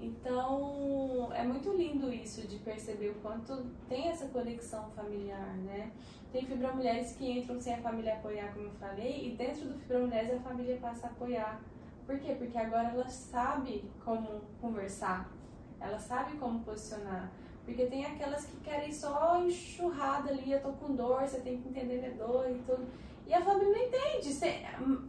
Então, 0.00 1.30
é 1.34 1.42
muito 1.42 1.72
lindo 1.72 2.12
isso 2.12 2.46
de 2.46 2.58
perceber 2.58 3.10
o 3.10 3.14
quanto 3.16 3.66
tem 3.88 4.08
essa 4.08 4.26
conexão 4.28 4.90
familiar, 4.92 5.54
né? 5.58 5.92
Tem 6.32 6.46
fibromulheres 6.46 7.12
que 7.12 7.30
entram 7.30 7.60
sem 7.60 7.74
a 7.74 7.78
família 7.78 8.14
apoiar, 8.14 8.54
como 8.54 8.66
eu 8.66 8.74
falei, 8.74 9.26
e 9.26 9.36
dentro 9.36 9.66
do 9.68 9.78
fibromulheres 9.78 10.32
a 10.32 10.40
família 10.40 10.78
passa 10.78 11.08
a 11.08 11.10
apoiar. 11.10 11.60
Por 12.06 12.18
quê? 12.18 12.34
Porque 12.38 12.56
agora 12.56 12.88
ela 12.88 13.08
sabe 13.08 13.84
como 14.04 14.40
conversar, 14.60 15.30
ela 15.78 15.98
sabe 15.98 16.38
como 16.38 16.60
posicionar. 16.60 17.30
Porque 17.70 17.86
tem 17.86 18.04
aquelas 18.04 18.44
que 18.44 18.56
querem 18.58 18.92
só 18.92 19.40
enxurrada 19.44 20.30
ali, 20.30 20.52
eu 20.52 20.60
tô 20.60 20.72
com 20.72 20.94
dor, 20.94 21.22
você 21.22 21.40
tem 21.40 21.60
que 21.60 21.68
entender 21.68 21.98
minha 21.98 22.14
dor 22.14 22.50
e 22.50 22.54
tudo. 22.66 22.86
E 23.26 23.32
a 23.34 23.40
família 23.40 23.72
não 23.72 23.84
entende. 23.86 24.30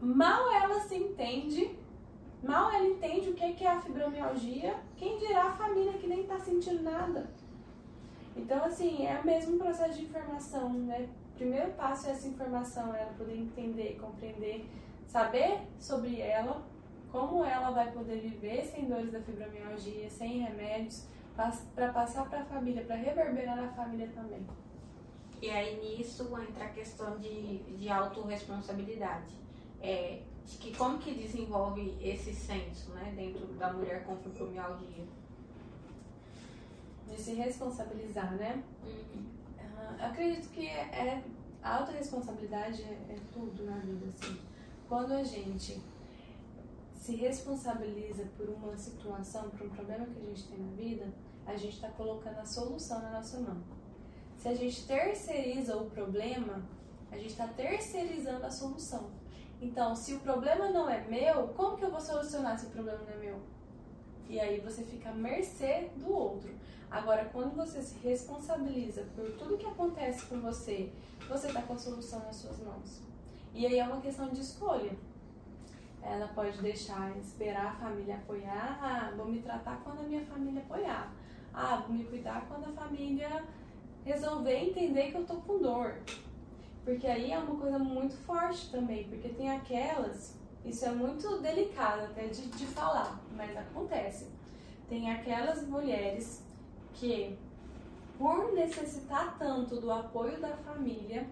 Mal 0.02 0.52
ela 0.52 0.80
se 0.82 0.96
entende 0.96 1.76
Mal 2.44 2.72
ela 2.72 2.88
entende 2.88 3.30
o 3.30 3.34
que 3.36 3.64
é 3.64 3.68
a 3.68 3.80
fibromialgia, 3.80 4.76
quem 4.98 5.18
dirá 5.20 5.44
a 5.44 5.52
família 5.52 5.94
que 5.94 6.08
nem 6.08 6.22
está 6.22 6.40
sentindo 6.40 6.82
nada. 6.82 7.30
Então, 8.36 8.64
assim, 8.66 9.06
é 9.06 9.20
o 9.20 9.26
mesmo 9.26 9.60
processo 9.60 10.00
de 10.00 10.06
informação, 10.06 10.74
né? 10.74 11.08
O 11.34 11.38
primeiro 11.38 11.72
passo 11.74 12.08
é 12.08 12.12
essa 12.12 12.28
informação, 12.28 12.96
ela 12.96 13.14
poder 13.14 13.38
entender, 13.38 14.00
compreender, 14.02 14.66
saber 15.08 15.60
sobre 15.80 16.20
ela, 16.20 16.64
como 17.12 17.44
ela 17.44 17.70
vai 17.70 17.92
poder 17.92 18.22
viver 18.22 18.66
sem 18.66 18.86
dores 18.86 19.12
da 19.12 19.22
fibromialgia, 19.22 20.10
sem 20.10 20.40
remédios, 20.40 21.06
para 21.76 21.92
passar 21.92 22.30
para 22.30 22.42
a 22.42 22.46
família, 22.46 22.84
para 22.84 22.96
reverberar 22.96 23.56
na 23.56 23.70
família 23.70 24.10
também. 24.14 24.46
E 25.42 25.50
aí 25.50 25.80
nisso 25.82 26.24
entra 26.40 26.66
a 26.66 26.70
questão 26.70 27.18
de, 27.18 27.60
de 27.60 27.90
autorresponsabilidade. 27.90 29.34
É, 29.82 30.22
que 30.60 30.76
como 30.76 31.00
que 31.00 31.14
desenvolve 31.14 31.98
esse 32.02 32.34
senso, 32.34 32.92
né, 32.92 33.14
dentro 33.16 33.46
da 33.54 33.74
mulher 33.74 34.04
com 34.06 34.16
fibromialgia? 34.18 35.06
De 37.08 37.20
se 37.20 37.34
responsabilizar, 37.34 38.36
né? 38.36 38.64
Uhum. 38.84 39.26
Uh, 39.58 40.06
acredito 40.06 40.50
que 40.50 40.68
é, 40.68 40.82
é, 40.82 41.24
a 41.64 41.78
autorresponsabilidade 41.80 42.84
é, 42.84 43.14
é 43.14 43.18
tudo 43.34 43.66
na 43.66 43.78
vida, 43.78 44.08
assim. 44.08 44.38
Quando 44.88 45.14
a 45.14 45.24
gente 45.24 45.82
se 46.96 47.16
responsabiliza 47.16 48.26
por 48.38 48.48
uma 48.50 48.78
situação, 48.78 49.50
por 49.50 49.66
um 49.66 49.70
problema 49.70 50.06
que 50.06 50.20
a 50.20 50.26
gente 50.26 50.44
tem 50.44 50.60
na 50.60 50.72
vida, 50.74 51.12
a 51.46 51.56
gente 51.56 51.76
está 51.76 51.90
colocando 51.90 52.40
a 52.40 52.46
solução 52.46 53.02
na 53.02 53.12
nossa 53.12 53.40
mão. 53.40 53.58
Se 54.38 54.48
a 54.48 54.56
gente 54.56 54.86
terceiriza 54.88 55.78
o 55.78 55.90
problema, 55.90 56.64
a 57.12 57.16
gente 57.16 57.32
está 57.32 57.48
terceirizando 57.48 58.46
a 58.46 58.50
solução. 58.52 59.12
Então, 59.62 59.96
se 59.96 60.16
o 60.16 60.20
problema 60.20 60.70
não 60.70 60.90
é 60.90 61.02
meu, 61.08 61.50
como 61.50 61.78
que 61.78 61.86
eu 61.86 61.92
vou 61.92 62.02
solucionar 62.02 62.58
se 62.58 62.66
o 62.66 62.70
problema 62.70 63.00
não 63.00 63.14
é 63.14 63.18
meu? 63.18 63.40
E 64.28 64.40
aí 64.40 64.60
você 64.60 64.84
fica 64.84 65.10
à 65.10 65.14
mercê 65.14 65.92
do 65.98 66.12
outro. 66.12 66.52
Agora, 66.90 67.26
quando 67.26 67.56
você 67.56 67.82
se 67.82 67.98
responsabiliza 68.00 69.04
por 69.16 69.30
tudo 69.38 69.58
que 69.58 69.66
acontece 69.66 70.26
com 70.26 70.42
você, 70.42 70.92
você 71.30 71.48
está 71.48 71.62
com 71.62 71.74
a 71.74 71.78
solução 71.78 72.20
nas 72.20 72.38
suas 72.38 72.60
mãos. 72.60 73.02
E 73.54 73.66
aí 73.66 73.78
é 73.78 73.84
uma 73.84 74.02
questão 74.02 74.30
de 74.30 74.42
escolha. 74.42 74.92
Ela 76.02 76.28
pode 76.30 76.60
deixar, 76.62 77.16
esperar 77.18 77.68
a 77.68 77.76
família 77.76 78.16
apoiar. 78.16 78.80
Ah, 78.82 79.14
vou 79.16 79.28
me 79.28 79.42
tratar 79.42 79.82
quando 79.84 80.00
a 80.00 80.04
minha 80.04 80.26
família 80.26 80.62
apoiar. 80.62 81.14
Ah, 81.54 81.84
vou 81.86 81.96
me 81.96 82.04
cuidar 82.06 82.46
quando 82.48 82.66
a 82.66 82.82
família 82.82 83.44
resolver 84.06 84.56
entender 84.56 85.12
que 85.12 85.18
eu 85.18 85.26
tô 85.26 85.36
com 85.36 85.60
dor. 85.60 85.96
Porque 86.84 87.06
aí 87.06 87.32
é 87.32 87.38
uma 87.38 87.56
coisa 87.60 87.78
muito 87.78 88.16
forte 88.26 88.72
também, 88.72 89.08
porque 89.08 89.30
tem 89.30 89.52
aquelas, 89.52 90.36
isso 90.66 90.86
é 90.86 90.92
muito 90.92 91.40
delicado 91.40 92.04
até 92.06 92.28
de, 92.28 92.48
de 92.48 92.66
falar, 92.68 93.20
mas 93.36 93.56
acontece. 93.56 94.28
Tem 94.90 95.12
aquelas 95.12 95.68
mulheres 95.68 96.44
que, 96.94 97.38
por 98.18 98.54
necessitar 98.54 99.38
tanto 99.38 99.80
do 99.80 99.92
apoio 99.92 100.40
da 100.42 100.58
família, 100.58 101.28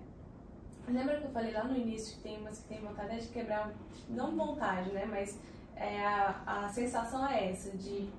lembra 0.88 1.20
que 1.20 1.26
eu 1.26 1.32
falei 1.32 1.52
lá 1.52 1.64
no 1.64 1.76
início 1.76 2.18
que 2.18 2.24
tem 2.24 2.38
umas 2.40 2.60
que 2.60 2.68
tem 2.68 2.82
vontade 2.82 3.22
de 3.22 3.28
quebrar, 3.28 3.74
não 4.08 4.36
vontade, 4.36 4.92
né, 4.92 5.06
mas 5.06 5.40
é, 5.76 6.06
a, 6.06 6.66
a 6.66 6.70
sensação 6.70 7.28
é 7.28 7.52
essa, 7.52 7.76
de 7.76 8.10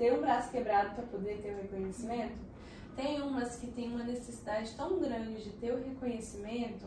ter 0.00 0.14
o 0.14 0.20
braço 0.22 0.50
quebrado 0.50 0.94
para 0.94 1.04
poder 1.04 1.42
ter 1.42 1.52
o 1.52 1.60
reconhecimento? 1.60 2.38
Tem 2.96 3.20
umas 3.20 3.56
que 3.56 3.66
tem 3.66 3.88
uma 3.92 4.02
necessidade 4.02 4.74
tão 4.74 4.98
grande 4.98 5.44
de 5.44 5.50
ter 5.50 5.74
o 5.74 5.76
reconhecimento 5.76 6.86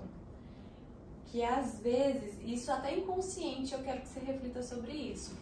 que 1.28 1.44
às 1.44 1.80
vezes, 1.80 2.40
isso 2.44 2.72
até 2.72 2.96
inconsciente, 2.96 3.74
eu 3.74 3.84
quero 3.84 4.02
que 4.02 4.08
você 4.08 4.20
reflita 4.20 4.64
sobre 4.64 4.92
isso, 4.92 5.36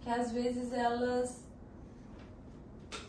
que 0.00 0.08
às 0.08 0.30
vezes 0.30 0.72
elas 0.72 1.44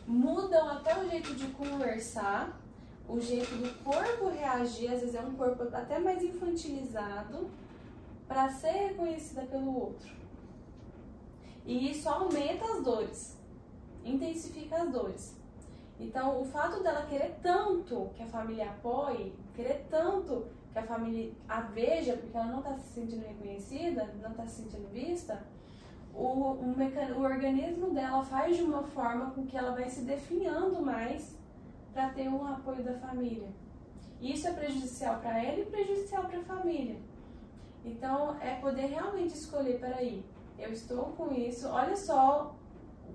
mudam 0.08 0.69
até 0.69 1.00
o 1.00 1.10
jeito 1.10 1.34
de 1.36 1.48
conversar, 1.48 2.60
o 3.08 3.19
jeito 3.19 3.56
do 3.56 3.84
corpo 3.84 4.30
reagir, 4.30 4.91
às 4.91 5.02
vezes 5.02 5.15
é 5.15 5.22
um 5.22 5.36
corpo 5.36 5.63
até 5.76 6.00
mais 6.00 6.24
infantilizado, 6.24 7.50
para 8.28 8.50
ser 8.50 8.72
reconhecida 8.89 9.43
pelo 9.43 9.76
outro. 9.76 10.10
E 11.65 11.91
isso 11.91 12.08
aumenta 12.08 12.65
as 12.65 12.84
dores, 12.84 13.38
intensifica 14.10 14.78
as 14.78 14.91
dores. 14.91 15.39
Então, 16.00 16.41
o 16.41 16.45
fato 16.45 16.82
dela 16.82 17.06
querer 17.06 17.38
tanto 17.41 18.10
que 18.15 18.24
a 18.24 18.28
família 18.28 18.69
apoie, 18.69 19.34
querer 19.54 19.86
tanto 19.89 20.45
que 20.72 20.80
a 20.80 20.84
família 20.84 21.34
a 21.48 21.62
veja, 21.62 22.15
porque 22.15 22.38
ela 22.38 22.48
não 22.48 22.60
está 22.60 22.78
se 22.78 22.93
sentindo 22.93 23.26
reconhecida, 23.26 24.10
não 24.22 24.32
está 24.32 24.48
se 24.48 24.62
sentindo 24.62 24.88
vista, 24.93 25.43
o, 26.13 26.24
o, 26.24 26.76
o 27.17 27.22
organismo 27.22 27.91
dela 27.91 28.24
faz 28.24 28.56
de 28.56 28.63
uma 28.63 28.84
forma 28.84 29.32
com 29.32 29.45
que 29.45 29.58
ela 29.58 29.72
vai 29.72 29.89
se 29.89 30.02
definhando 30.02 30.82
mais 30.82 31.36
para 31.93 32.10
ter 32.10 32.30
o 32.30 32.45
apoio 32.45 32.84
da 32.84 32.93
família. 32.93 33.50
Isso 34.22 34.48
é 34.48 34.54
prejudicial 34.54 35.19
para 35.19 35.43
ela 35.43 35.60
e 35.60 35.65
prejudicial 35.65 36.26
para 36.26 36.39
a 36.39 36.43
família. 36.43 36.98
Então, 37.84 38.38
é 38.41 38.56
poder 38.56 38.88
realmente 38.88 39.34
escolher, 39.34 39.80
peraí, 39.80 40.24
eu 40.58 40.72
estou 40.72 41.06
com 41.17 41.34
isso, 41.34 41.67
olha 41.69 41.95
só 41.95 42.56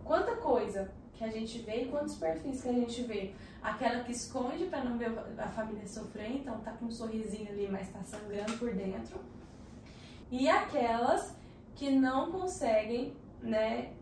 quanta 0.04 0.37
coisa 0.37 0.90
que 1.14 1.24
a 1.24 1.28
gente 1.28 1.59
vê 1.61 1.83
e 1.83 1.88
quantos 1.88 2.16
perfis 2.16 2.62
que 2.62 2.68
a 2.68 2.72
gente 2.72 3.02
vê. 3.02 3.33
Aquela 3.62 4.04
que 4.04 4.12
esconde 4.12 4.66
para 4.66 4.85
não 4.85 4.98
ver 4.98 5.12
a 5.38 5.48
família 5.48 5.87
sofrer, 5.87 6.37
então 6.37 6.59
tá 6.61 6.72
com 6.72 6.87
um 6.87 6.90
sorrisinho 6.90 7.48
ali, 7.48 7.68
mas 7.70 7.88
tá 7.90 8.02
sangrando 8.02 8.52
por 8.59 8.74
dentro. 8.74 9.18
E 10.30 10.48
aquelas 10.48 11.35
que 11.74 11.90
não 11.90 12.30
conseguem, 12.30 13.16
né, 13.40 13.92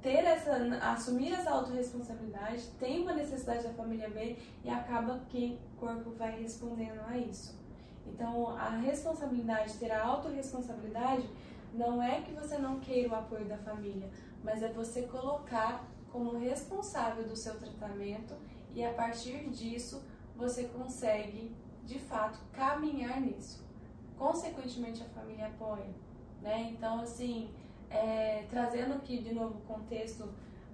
ter 0.00 0.24
essa, 0.24 0.52
assumir 0.80 1.32
essa 1.32 1.50
autorresponsabilidade, 1.50 2.62
tem 2.78 3.02
uma 3.02 3.12
necessidade 3.12 3.64
da 3.64 3.70
família 3.70 4.08
ver 4.08 4.38
e 4.64 4.70
acaba 4.70 5.20
que 5.28 5.58
o 5.74 5.80
corpo 5.80 6.10
vai 6.12 6.40
respondendo 6.40 7.00
a 7.08 7.18
isso. 7.18 7.58
Então, 8.06 8.56
a 8.56 8.70
responsabilidade, 8.70 9.74
ter 9.74 9.90
a 9.90 10.02
autorresponsabilidade, 10.02 11.28
não 11.74 12.02
é 12.02 12.20
que 12.22 12.32
você 12.32 12.56
não 12.56 12.80
queira 12.80 13.10
o 13.10 13.14
apoio 13.14 13.44
da 13.44 13.58
família, 13.58 14.08
mas 14.48 14.62
é 14.62 14.72
você 14.72 15.02
colocar 15.02 15.86
como 16.10 16.38
responsável 16.38 17.28
do 17.28 17.36
seu 17.36 17.58
tratamento 17.58 18.34
e 18.74 18.82
a 18.82 18.94
partir 18.94 19.50
disso 19.50 20.02
você 20.34 20.64
consegue, 20.64 21.54
de 21.84 21.98
fato, 21.98 22.38
caminhar 22.50 23.20
nisso. 23.20 23.62
Consequentemente, 24.16 25.02
a 25.02 25.08
família 25.10 25.48
apoia. 25.48 25.90
Né? 26.40 26.70
Então, 26.72 27.00
assim, 27.00 27.50
é, 27.90 28.46
trazendo 28.48 28.94
aqui 28.94 29.18
de 29.18 29.34
novo 29.34 29.58
o 29.58 29.60
contexto 29.72 30.32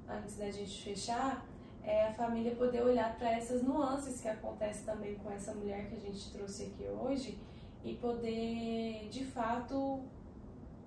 antes 0.08 0.36
da 0.36 0.52
gente 0.52 0.80
fechar, 0.84 1.44
é 1.82 2.06
a 2.06 2.12
família 2.12 2.54
poder 2.54 2.80
olhar 2.80 3.18
para 3.18 3.32
essas 3.32 3.60
nuances 3.60 4.20
que 4.20 4.28
acontecem 4.28 4.84
também 4.84 5.16
com 5.16 5.32
essa 5.32 5.52
mulher 5.52 5.88
que 5.88 5.96
a 5.96 6.00
gente 6.00 6.30
trouxe 6.30 6.66
aqui 6.66 6.84
hoje 6.84 7.40
e 7.82 7.94
poder, 7.94 9.08
de 9.10 9.24
fato, 9.24 10.00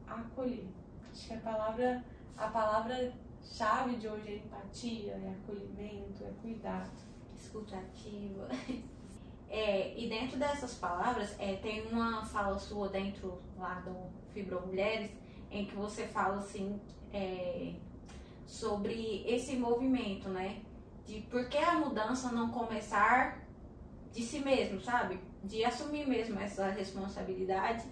acolher. 0.08 0.68
Acho 1.12 1.28
que 1.28 1.34
a 1.34 1.40
palavra, 1.40 2.04
a 2.38 2.48
palavra 2.48 3.12
chave 3.42 3.96
de 3.96 4.08
hoje 4.08 4.30
é 4.30 4.36
empatia, 4.38 5.14
é 5.14 5.36
acolhimento, 5.42 6.24
é 6.24 6.32
cuidado. 6.42 6.92
Escutativa. 7.36 8.48
É, 9.50 9.98
e 9.98 10.10
dentro 10.10 10.38
dessas 10.38 10.74
palavras, 10.74 11.34
é, 11.40 11.56
tem 11.56 11.88
uma 11.88 12.22
fala 12.26 12.60
sua 12.60 12.90
dentro 12.90 13.42
lá 13.58 13.76
do 13.80 13.96
Fibro 14.34 14.68
Mulheres, 14.68 15.10
em 15.50 15.66
que 15.66 15.74
você 15.74 16.06
fala 16.06 16.40
assim 16.40 16.82
é, 17.14 17.74
sobre 18.46 19.24
esse 19.26 19.56
movimento, 19.56 20.28
né? 20.28 20.62
De 21.06 21.22
por 21.22 21.48
que 21.48 21.58
a 21.58 21.76
mudança 21.76 22.30
não 22.30 22.52
começar 22.52 23.48
de 24.12 24.22
si 24.22 24.40
mesmo, 24.40 24.82
sabe? 24.82 25.18
De 25.42 25.64
assumir 25.64 26.06
mesmo 26.06 26.38
essa 26.38 26.68
responsabilidade 26.68 27.86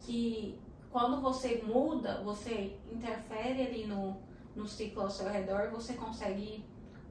que 0.00 0.60
quando 0.90 1.20
você 1.20 1.62
muda, 1.62 2.22
você 2.22 2.78
interfere 2.90 3.66
ali 3.66 3.86
no, 3.86 4.16
no 4.56 4.66
ciclo 4.66 5.02
ao 5.02 5.10
seu 5.10 5.28
redor, 5.28 5.70
você 5.70 5.94
consegue 5.94 6.64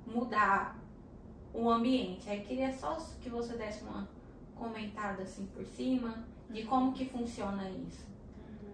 mudar 0.06 0.80
o 1.54 1.70
ambiente. 1.70 2.30
Aí 2.30 2.44
queria 2.44 2.72
só 2.72 2.96
que 3.22 3.30
você 3.30 3.56
desse 3.56 3.84
uma 3.84 4.08
comentada 4.56 5.24
assim 5.24 5.46
por 5.48 5.66
cima 5.66 6.26
de 6.50 6.64
como 6.64 6.94
que 6.94 7.06
funciona 7.06 7.70
isso. 7.70 8.08
Uhum. 8.48 8.74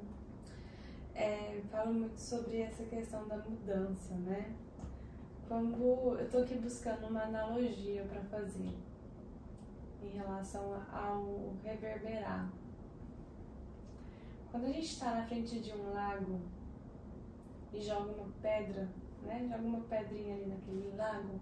É, 1.16 1.62
falo 1.72 1.94
muito 1.94 2.18
sobre 2.18 2.62
essa 2.62 2.84
questão 2.84 3.28
da 3.28 3.38
mudança, 3.38 4.14
né? 4.16 4.56
Quando 5.48 6.18
eu 6.18 6.30
tô 6.30 6.40
aqui 6.40 6.56
buscando 6.56 7.08
uma 7.08 7.24
analogia 7.24 8.04
para 8.06 8.22
fazer 8.24 8.74
em 10.02 10.18
relação 10.18 10.82
ao 10.92 11.54
reverberar. 11.64 12.50
Quando 14.54 14.66
a 14.66 14.72
gente 14.72 14.86
está 14.86 15.16
na 15.16 15.26
frente 15.26 15.60
de 15.60 15.74
um 15.74 15.94
lago 15.96 16.40
e 17.74 17.82
joga 17.82 18.12
uma 18.12 18.30
pedra, 18.40 18.88
né? 19.24 19.48
Joga 19.50 19.64
uma 19.64 19.82
pedrinha 19.82 20.36
ali 20.36 20.46
naquele 20.46 20.96
lago, 20.96 21.42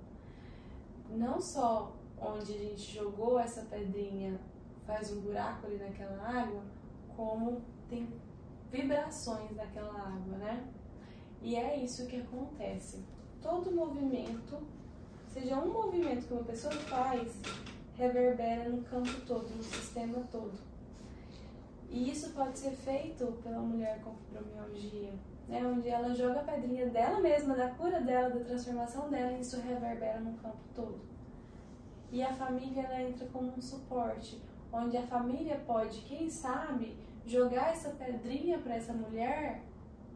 não 1.10 1.42
só 1.42 1.94
onde 2.18 2.54
a 2.54 2.58
gente 2.58 2.96
jogou 2.96 3.38
essa 3.38 3.64
pedrinha 3.64 4.40
faz 4.88 5.12
um 5.12 5.20
buraco 5.20 5.68
ali 5.68 5.76
naquela 5.76 6.26
água, 6.26 6.64
como 7.14 7.62
tem 7.90 8.08
vibrações 8.72 9.58
daquela 9.58 9.92
água, 9.92 10.38
né? 10.38 10.72
E 11.42 11.58
é 11.58 11.84
isso 11.84 12.08
que 12.08 12.16
acontece. 12.16 13.04
Todo 13.42 13.76
movimento, 13.76 14.58
seja 15.28 15.60
um 15.60 15.74
movimento 15.74 16.28
que 16.28 16.34
uma 16.34 16.46
pessoa 16.46 16.72
faz, 16.72 17.42
reverbera 17.98 18.70
no 18.70 18.82
campo 18.84 19.20
todo, 19.28 19.50
no 19.50 19.62
sistema 19.64 20.26
todo. 20.32 20.71
E 21.92 22.10
isso 22.10 22.30
pode 22.30 22.58
ser 22.58 22.72
feito 22.72 23.26
pela 23.44 23.60
mulher 23.60 24.00
com 24.02 24.16
fibromialgia, 24.16 25.14
né, 25.50 25.62
onde 25.66 25.90
ela 25.90 26.16
joga 26.16 26.40
a 26.40 26.44
pedrinha 26.44 26.88
dela 26.88 27.20
mesma, 27.20 27.54
da 27.54 27.70
cura 27.72 28.00
dela, 28.00 28.30
da 28.30 28.46
transformação 28.46 29.10
dela, 29.10 29.34
e 29.34 29.42
isso 29.42 29.60
reverbera 29.60 30.22
no 30.22 30.34
campo 30.38 30.64
todo. 30.74 31.02
E 32.10 32.24
a 32.24 32.32
família 32.32 32.84
ela 32.84 33.02
entra 33.02 33.28
como 33.28 33.54
um 33.58 33.62
suporte, 33.62 34.42
onde 34.72 34.96
a 34.96 35.02
família 35.02 35.62
pode, 35.68 36.00
quem 36.04 36.30
sabe, 36.30 36.98
jogar 37.26 37.72
essa 37.72 37.90
pedrinha 37.90 38.58
para 38.60 38.76
essa 38.76 38.94
mulher, 38.94 39.62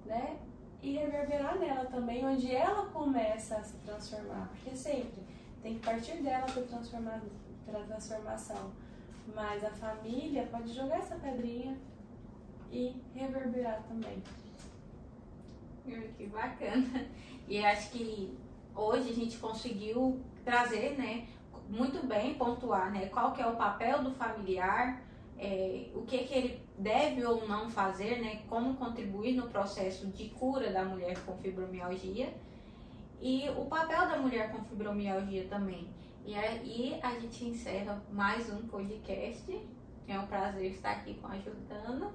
né, 0.06 0.40
e 0.82 0.94
reverberar 0.94 1.60
nela 1.60 1.86
também, 1.86 2.26
onde 2.26 2.56
ela 2.56 2.86
começa 2.86 3.58
a 3.58 3.64
se 3.64 3.76
transformar, 3.80 4.48
porque 4.54 4.74
sempre 4.74 5.22
tem 5.62 5.74
que 5.74 5.86
partir 5.86 6.24
dela 6.24 6.46
para 6.46 6.64
transformar, 6.64 7.22
transformação. 7.66 8.72
Mas 9.34 9.64
a 9.64 9.72
família 9.72 10.48
pode 10.52 10.74
jogar 10.74 10.98
essa 10.98 11.16
pedrinha 11.16 11.78
e 12.72 12.96
reverberar 13.14 13.82
também. 13.84 14.22
Que 16.18 16.28
bacana. 16.28 17.06
E 17.48 17.64
acho 17.64 17.92
que 17.92 18.38
hoje 18.76 19.10
a 19.10 19.14
gente 19.14 19.38
conseguiu 19.38 20.20
trazer, 20.44 20.98
né, 20.98 21.28
muito 21.70 22.06
bem 22.06 22.34
pontuar, 22.36 22.92
né, 22.92 23.08
qual 23.08 23.34
que 23.34 23.42
é 23.42 23.48
o 23.48 23.56
papel 23.56 24.04
do 24.04 24.12
familiar, 24.12 25.02
é, 25.38 25.90
o 25.94 26.02
que 26.04 26.20
que 26.20 26.34
ele 26.34 26.62
deve 26.78 27.26
ou 27.26 27.48
não 27.48 27.70
fazer, 27.70 28.22
né, 28.22 28.42
como 28.50 28.76
contribuir 28.76 29.36
no 29.36 29.50
processo 29.50 30.08
de 30.08 30.30
cura 30.30 30.72
da 30.72 30.84
mulher 30.84 31.18
com 31.26 31.38
fibromialgia 31.38 32.34
e 33.22 33.50
o 33.50 33.66
papel 33.66 34.08
da 34.08 34.18
mulher 34.18 34.52
com 34.52 34.64
fibromialgia 34.64 35.46
também. 35.48 35.88
E 36.28 36.34
aí 36.34 37.00
a 37.04 37.20
gente 37.20 37.46
encerra 37.46 38.02
mais 38.12 38.52
um 38.52 38.68
podcast. 38.68 39.46
É 40.08 40.18
um 40.18 40.26
prazer 40.26 40.72
estar 40.72 40.94
aqui 40.94 41.14
com 41.14 41.28
a 41.28 41.38
Jordana. 41.38 42.12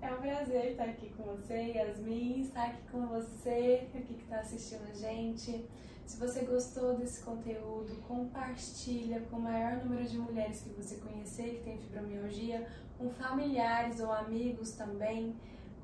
É 0.00 0.10
um 0.14 0.16
prazer 0.16 0.70
estar 0.70 0.84
aqui 0.84 1.10
com 1.10 1.24
você, 1.24 1.72
Yasmin, 1.74 2.40
estar 2.40 2.68
aqui 2.68 2.80
com 2.90 3.06
você, 3.06 3.86
aqui 3.94 4.14
que 4.14 4.22
está 4.22 4.40
assistindo 4.40 4.88
a 4.90 4.94
gente. 4.94 5.66
Se 6.06 6.18
você 6.18 6.46
gostou 6.46 6.96
desse 6.96 7.22
conteúdo, 7.22 8.00
compartilha 8.08 9.20
com 9.30 9.36
o 9.36 9.42
maior 9.42 9.76
número 9.84 10.08
de 10.08 10.16
mulheres 10.16 10.62
que 10.62 10.70
você 10.70 10.96
conhecer 10.96 11.56
que 11.56 11.64
tem 11.64 11.78
fibromialgia, 11.78 12.66
com 12.96 13.10
familiares 13.10 14.00
ou 14.00 14.10
amigos 14.10 14.70
também. 14.70 15.36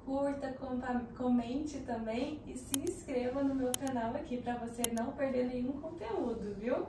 Curta, 0.04 0.52
comente 1.16 1.78
também 1.80 2.40
e 2.44 2.56
se 2.56 2.76
inscreva 2.76 3.44
no 3.44 3.54
meu 3.54 3.70
canal 3.70 4.12
aqui 4.16 4.38
para 4.38 4.56
você 4.56 4.82
não 4.92 5.12
perder 5.12 5.46
nenhum 5.46 5.80
conteúdo, 5.80 6.56
viu? 6.58 6.88